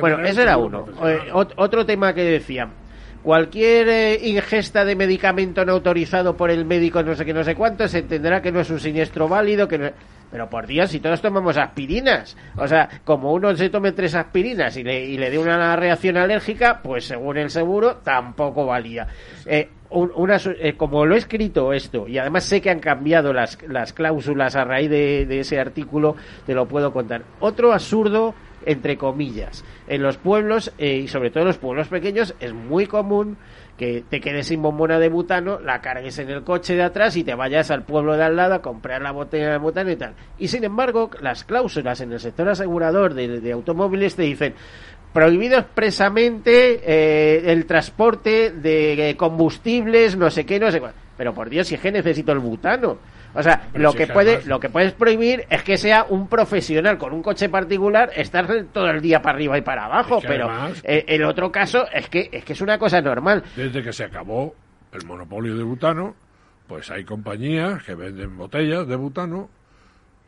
[0.00, 0.86] bueno, ese era uno.
[1.08, 2.68] Eh, ot- otro tema que decía.
[3.22, 7.54] Cualquier eh, ingesta de medicamento no autorizado por el médico, no sé qué, no sé
[7.54, 9.90] cuánto, se entenderá que no es un siniestro válido, que no...
[10.32, 14.74] Pero por Dios, si todos tomamos aspirinas, o sea, como uno se tome tres aspirinas
[14.78, 19.06] y le, y le dé una reacción alérgica, pues según el seguro tampoco valía.
[19.44, 23.34] Eh, un- una eh, como lo he escrito esto, y además sé que han cambiado
[23.34, 26.16] las, las cláusulas a raíz de, de ese artículo,
[26.46, 27.24] te lo puedo contar.
[27.40, 28.34] Otro absurdo,
[28.66, 29.64] entre comillas.
[29.86, 33.36] En los pueblos, eh, y sobre todo en los pueblos pequeños, es muy común
[33.76, 37.24] que te quedes sin bombona de butano, la cargues en el coche de atrás y
[37.24, 40.14] te vayas al pueblo de al lado a comprar la botella de butano y tal.
[40.38, 44.54] Y sin embargo, las cláusulas en el sector asegurador de, automóviles te dicen
[45.12, 50.94] prohibido expresamente eh, el transporte de eh, combustibles, no sé qué, no sé cuál.
[51.16, 52.98] Pero por Dios, si es que necesito el butano.
[53.34, 56.04] O sea, Pero lo si que puede, además- lo que puedes prohibir es que sea
[56.08, 60.16] un profesional con un coche particular estar todo el día para arriba y para abajo,
[60.18, 63.00] Es que pero además- eh, el otro caso es que es que es una cosa
[63.00, 63.42] normal.
[63.56, 64.54] Desde que se acabó
[64.92, 66.14] el monopolio de butano,
[66.66, 69.48] pues hay compañías que venden botellas de butano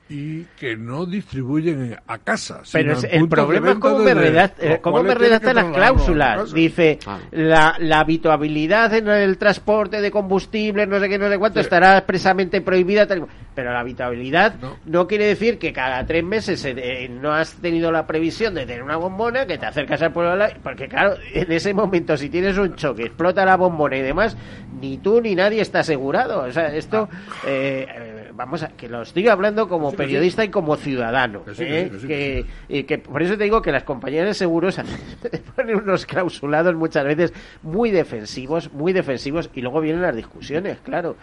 [0.07, 2.61] y que no distribuyen a casa.
[2.73, 5.03] Pero sino es- en el problema es venta cómo me, desde redact- los eh, cómo
[5.03, 6.53] me redactan las cláusulas.
[6.53, 6.99] Dice,
[7.31, 11.97] la, la habituabilidad en el transporte de combustibles, no sé qué, no sé cuánto, estará
[11.99, 13.07] expresamente prohibida.
[13.07, 13.27] tal.
[13.55, 15.07] Pero la habituabilidad no.
[15.07, 18.97] quiere decir que cada tres meses eh, no has tenido la previsión de tener una
[18.97, 22.59] bombona, que te acercas al pueblo de la- Porque claro, en ese momento, si tienes
[22.59, 24.37] un choque, explota la bombona y demás,
[24.81, 26.43] ni tú ni nadie está asegurado.
[26.43, 27.09] O sea, esto...
[27.47, 30.07] eh, eh, Vamos a que lo estoy hablando como sí, que sí.
[30.09, 31.45] periodista y como ciudadano.
[31.45, 31.91] Que sí, que ¿eh?
[32.07, 34.81] que y que por eso te digo que las compañías de seguros
[35.57, 37.33] ponen unos clausulados muchas veces
[37.63, 41.17] muy defensivos, muy defensivos, y luego vienen las discusiones, claro.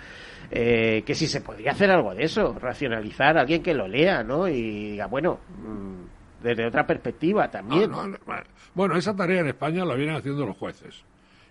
[0.53, 4.49] Eh, que si se podría hacer algo de eso, racionalizar, alguien que lo lea, ¿no?
[4.49, 7.89] Y diga, bueno, mm, desde otra perspectiva también.
[7.91, 8.35] No, no, no.
[8.73, 11.03] Bueno, esa tarea en España la vienen haciendo los jueces.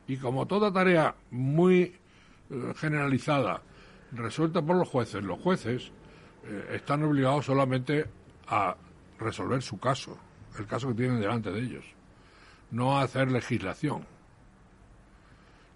[0.07, 1.95] Y como toda tarea muy
[2.51, 3.63] eh, generalizada,
[4.13, 5.93] resuelta por los jueces, los jueces
[6.45, 8.07] eh, están obligados solamente
[8.49, 8.77] a
[9.19, 10.19] resolver su caso,
[10.59, 11.85] el caso que tienen delante de ellos,
[12.71, 14.05] no a hacer legislación,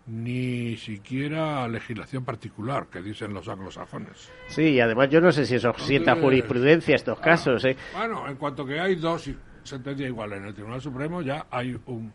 [0.07, 4.31] ni siquiera legislación particular, que dicen los anglosajones.
[4.49, 7.77] Sí, y además yo no sé si eso sienta jurisprudencia estos casos, ¿eh?
[7.97, 9.31] Bueno, en cuanto que hay dos
[9.63, 12.13] sentencias iguales en el Tribunal Supremo, ya hay un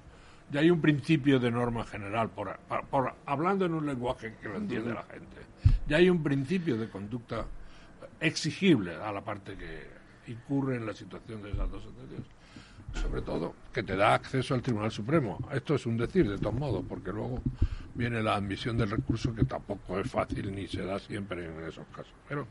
[0.52, 4.50] ya hay un principio de norma general, por, por- por- hablando en un lenguaje que
[4.50, 5.38] lo entiende la gente.
[5.88, 7.46] Ya hay un principio de conducta
[8.20, 12.22] exigible a la parte que incurre en la situación de esas dos sentencias.
[12.94, 15.38] Sobre todo, que te da acceso al Tribunal Supremo.
[15.54, 17.42] Esto es un decir, de todos modos, porque luego
[17.94, 21.86] viene la admisión del recurso, que tampoco es fácil ni se da siempre en esos
[21.88, 22.14] casos.
[22.28, 22.48] Pero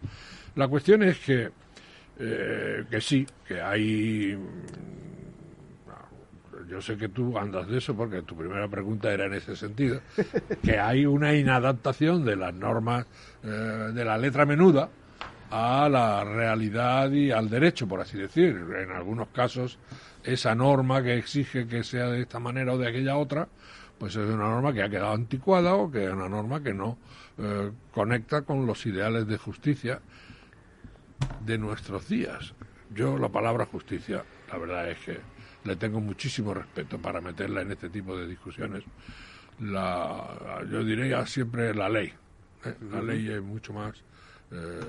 [0.55, 1.51] la cuestión es que
[2.19, 4.37] eh, que sí, que hay.
[6.69, 10.01] Yo sé que tú andas de eso porque tu primera pregunta era en ese sentido,
[10.63, 13.07] que hay una inadaptación de las normas
[13.43, 14.91] eh, de la letra menuda
[15.51, 18.67] a la realidad y al derecho, por así decir.
[18.79, 19.79] En algunos casos,
[20.23, 23.49] esa norma que exige que sea de esta manera o de aquella otra,
[23.99, 26.99] pues es una norma que ha quedado anticuada o que es una norma que no
[27.39, 30.01] eh, conecta con los ideales de justicia
[31.45, 32.53] de nuestros días.
[32.95, 35.21] Yo la palabra justicia, la verdad es que
[35.69, 38.83] le tengo muchísimo respeto para meterla en este tipo de discusiones.
[39.61, 42.13] La, yo diría siempre la ley.
[42.65, 42.75] ¿eh?
[42.91, 43.95] La ley es mucho más
[44.51, 44.81] eh,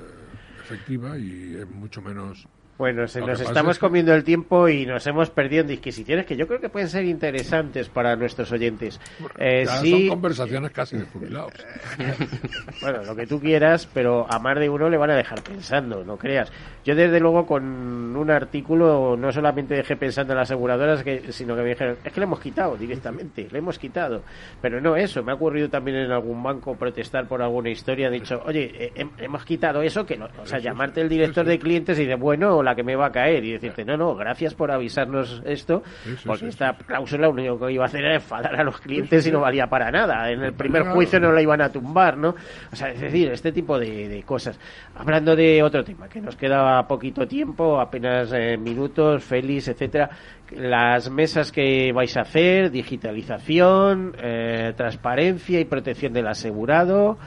[0.61, 2.47] efectiva y es mucho menos
[2.79, 6.25] Bueno, se nos estamos es que- comiendo el tiempo y nos hemos perdido en disquisiciones
[6.25, 9.01] que yo creo que pueden ser interesantes para nuestros oyentes.
[9.37, 11.51] Eh, Ya sí, son conversaciones casi de jubilados.
[12.81, 16.05] bueno, lo que tú quieras, pero a más de uno le van a dejar pensando,
[16.05, 16.49] no creas.
[16.85, 21.57] Yo desde luego con un artículo no solamente dejé pensando en las aseguradoras, que, sino
[21.57, 24.23] que me dijeron, es que le hemos quitado directamente, le hemos quitado.
[24.61, 28.13] Pero no eso, me ha ocurrido también en algún banco protestar por alguna historia, han
[28.13, 31.59] dicho, oye, eh, hem- hemos quitado eso, que no, o sea, llamarte el director de
[31.59, 34.53] clientes y de bueno, la que me va a caer, y decirte, no, no, gracias
[34.53, 38.03] por avisarnos esto, Sí, sí, porque sí, esta cláusula lo único que iba a hacer
[38.03, 40.31] era enfadar a los clientes y no valía para nada.
[40.31, 42.35] En el primer juicio no la iban a tumbar, ¿no?
[42.71, 44.59] O sea, es decir, este tipo de, de cosas.
[44.95, 50.09] Hablando de otro tema, que nos queda poquito tiempo, apenas eh, minutos, feliz, etcétera.
[50.51, 57.17] Las mesas que vais a hacer, digitalización, eh, transparencia y protección del asegurado.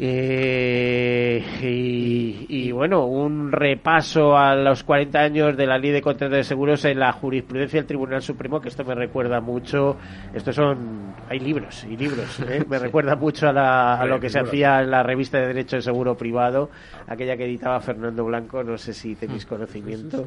[0.00, 6.36] Eh, y, y, bueno, un repaso a los 40 años de la ley de contratos
[6.36, 9.96] de seguros en la jurisprudencia del Tribunal Supremo, que esto me recuerda mucho,
[10.32, 12.64] estos son, hay libros y libros, ¿eh?
[12.68, 15.76] me recuerda mucho a, la- a lo que se hacía en la revista de Derecho
[15.76, 16.70] de Seguro Privado,
[17.08, 20.26] aquella que editaba Fernando Blanco, no sé si tenéis conocimiento.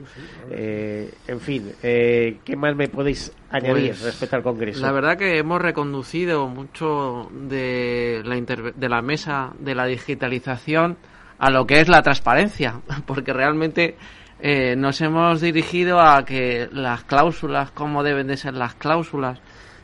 [0.52, 4.82] Eh, en fin, eh, ¿qué más me podéis añadir Pues, respecto al Congreso?
[4.82, 10.98] La verdad que hemos reconducido mucho de la, interve- de la mesa de la digitalización
[11.40, 13.96] a lo que es la transparencia, porque realmente
[14.40, 19.40] eh, nos hemos dirigido a que las cláusulas, cómo deben de ser las cláusulas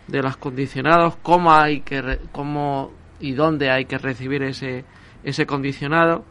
[0.07, 4.85] de los condicionados, cómo hay que, cómo y dónde hay que recibir ese,
[5.23, 6.25] ese condicionado.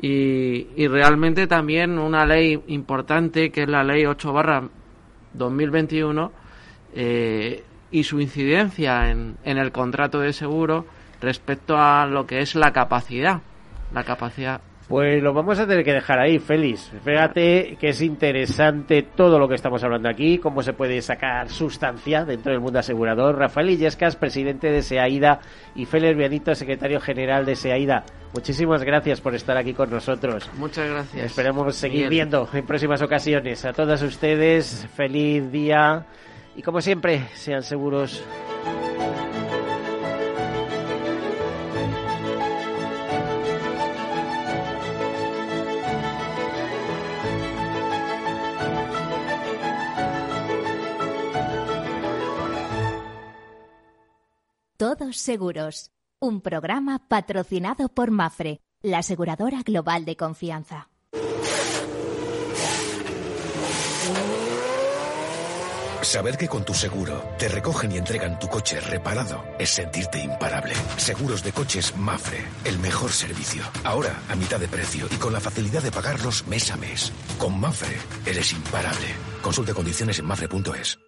[0.00, 4.68] Y, y realmente también una ley importante que es la ley 8 barra
[5.34, 6.32] 2021
[6.94, 10.86] eh, y su incidencia en, en el contrato de seguro
[11.22, 13.40] respecto a lo que es la capacidad.
[13.92, 14.60] La capacidad.
[14.88, 16.92] Pues lo vamos a tener que dejar ahí, Félix.
[17.02, 22.24] Fíjate que es interesante todo lo que estamos hablando aquí, cómo se puede sacar sustancia
[22.26, 23.38] dentro del mundo asegurador.
[23.38, 25.40] Rafael Illescas, presidente de SEAIDA,
[25.76, 28.04] y Félix Bianito, secretario general de SEAIDA.
[28.34, 30.50] Muchísimas gracias por estar aquí con nosotros.
[30.58, 31.24] Muchas gracias.
[31.24, 32.10] Esperamos seguir Miguel.
[32.10, 33.64] viendo en próximas ocasiones.
[33.64, 36.04] A todas ustedes, feliz día
[36.54, 38.22] y como siempre, sean seguros.
[54.82, 60.88] Todos Seguros, un programa patrocinado por Mafre, la aseguradora global de confianza.
[66.02, 70.74] Saber que con tu seguro te recogen y entregan tu coche reparado es sentirte imparable.
[70.96, 73.62] Seguros de coches Mafre, el mejor servicio.
[73.84, 77.12] Ahora a mitad de precio y con la facilidad de pagarlos mes a mes.
[77.38, 79.14] Con Mafre eres imparable.
[79.42, 80.98] Consulta condiciones en mafre.es.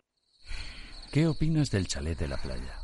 [1.11, 2.84] ¿Qué opinas del chalet de la playa?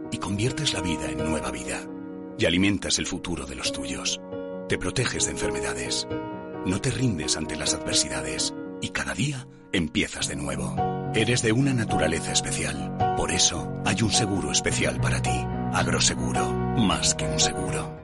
[0.11, 1.81] y conviertes la vida en nueva vida.
[2.37, 4.21] Y alimentas el futuro de los tuyos.
[4.67, 6.07] Te proteges de enfermedades.
[6.65, 10.75] No te rindes ante las adversidades y cada día empiezas de nuevo.
[11.13, 13.15] Eres de una naturaleza especial.
[13.17, 15.45] Por eso hay un seguro especial para ti.
[15.73, 18.01] Agroseguro, más que un seguro.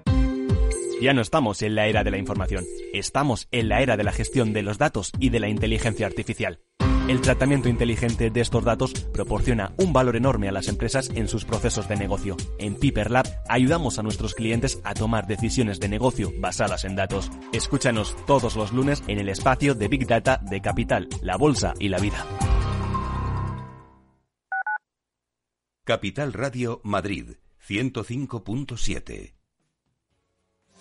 [0.99, 4.11] Ya no estamos en la era de la información, estamos en la era de la
[4.11, 6.59] gestión de los datos y de la inteligencia artificial.
[7.07, 11.45] El tratamiento inteligente de estos datos proporciona un valor enorme a las empresas en sus
[11.45, 12.35] procesos de negocio.
[12.59, 17.31] En Piper Lab ayudamos a nuestros clientes a tomar decisiones de negocio basadas en datos.
[17.53, 21.87] Escúchanos todos los lunes en el espacio de Big Data de Capital, la Bolsa y
[21.87, 22.25] la Vida.
[25.85, 29.36] Capital Radio Madrid 105.7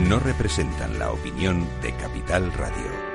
[0.00, 3.06] No representan la opinión de Capital Radio.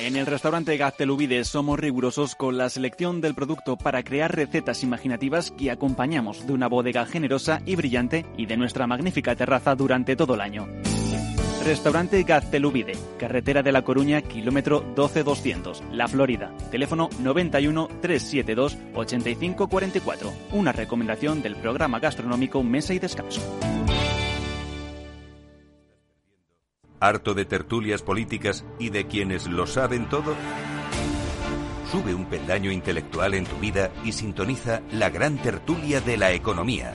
[0.00, 5.52] En el restaurante Gaztelubides somos rigurosos con la selección del producto para crear recetas imaginativas
[5.52, 10.34] que acompañamos de una bodega generosa y brillante y de nuestra magnífica terraza durante todo
[10.34, 10.66] el año.
[11.62, 16.52] Restaurante Gaztelubide, carretera de La Coruña, kilómetro 12200, La Florida.
[16.72, 20.32] Teléfono 91 372 8544.
[20.52, 23.40] Una recomendación del programa gastronómico Mesa y Descanso.
[26.98, 30.34] ¿Harto de tertulias políticas y de quienes lo saben todo?
[31.90, 36.94] Sube un peldaño intelectual en tu vida y sintoniza la gran tertulia de la economía.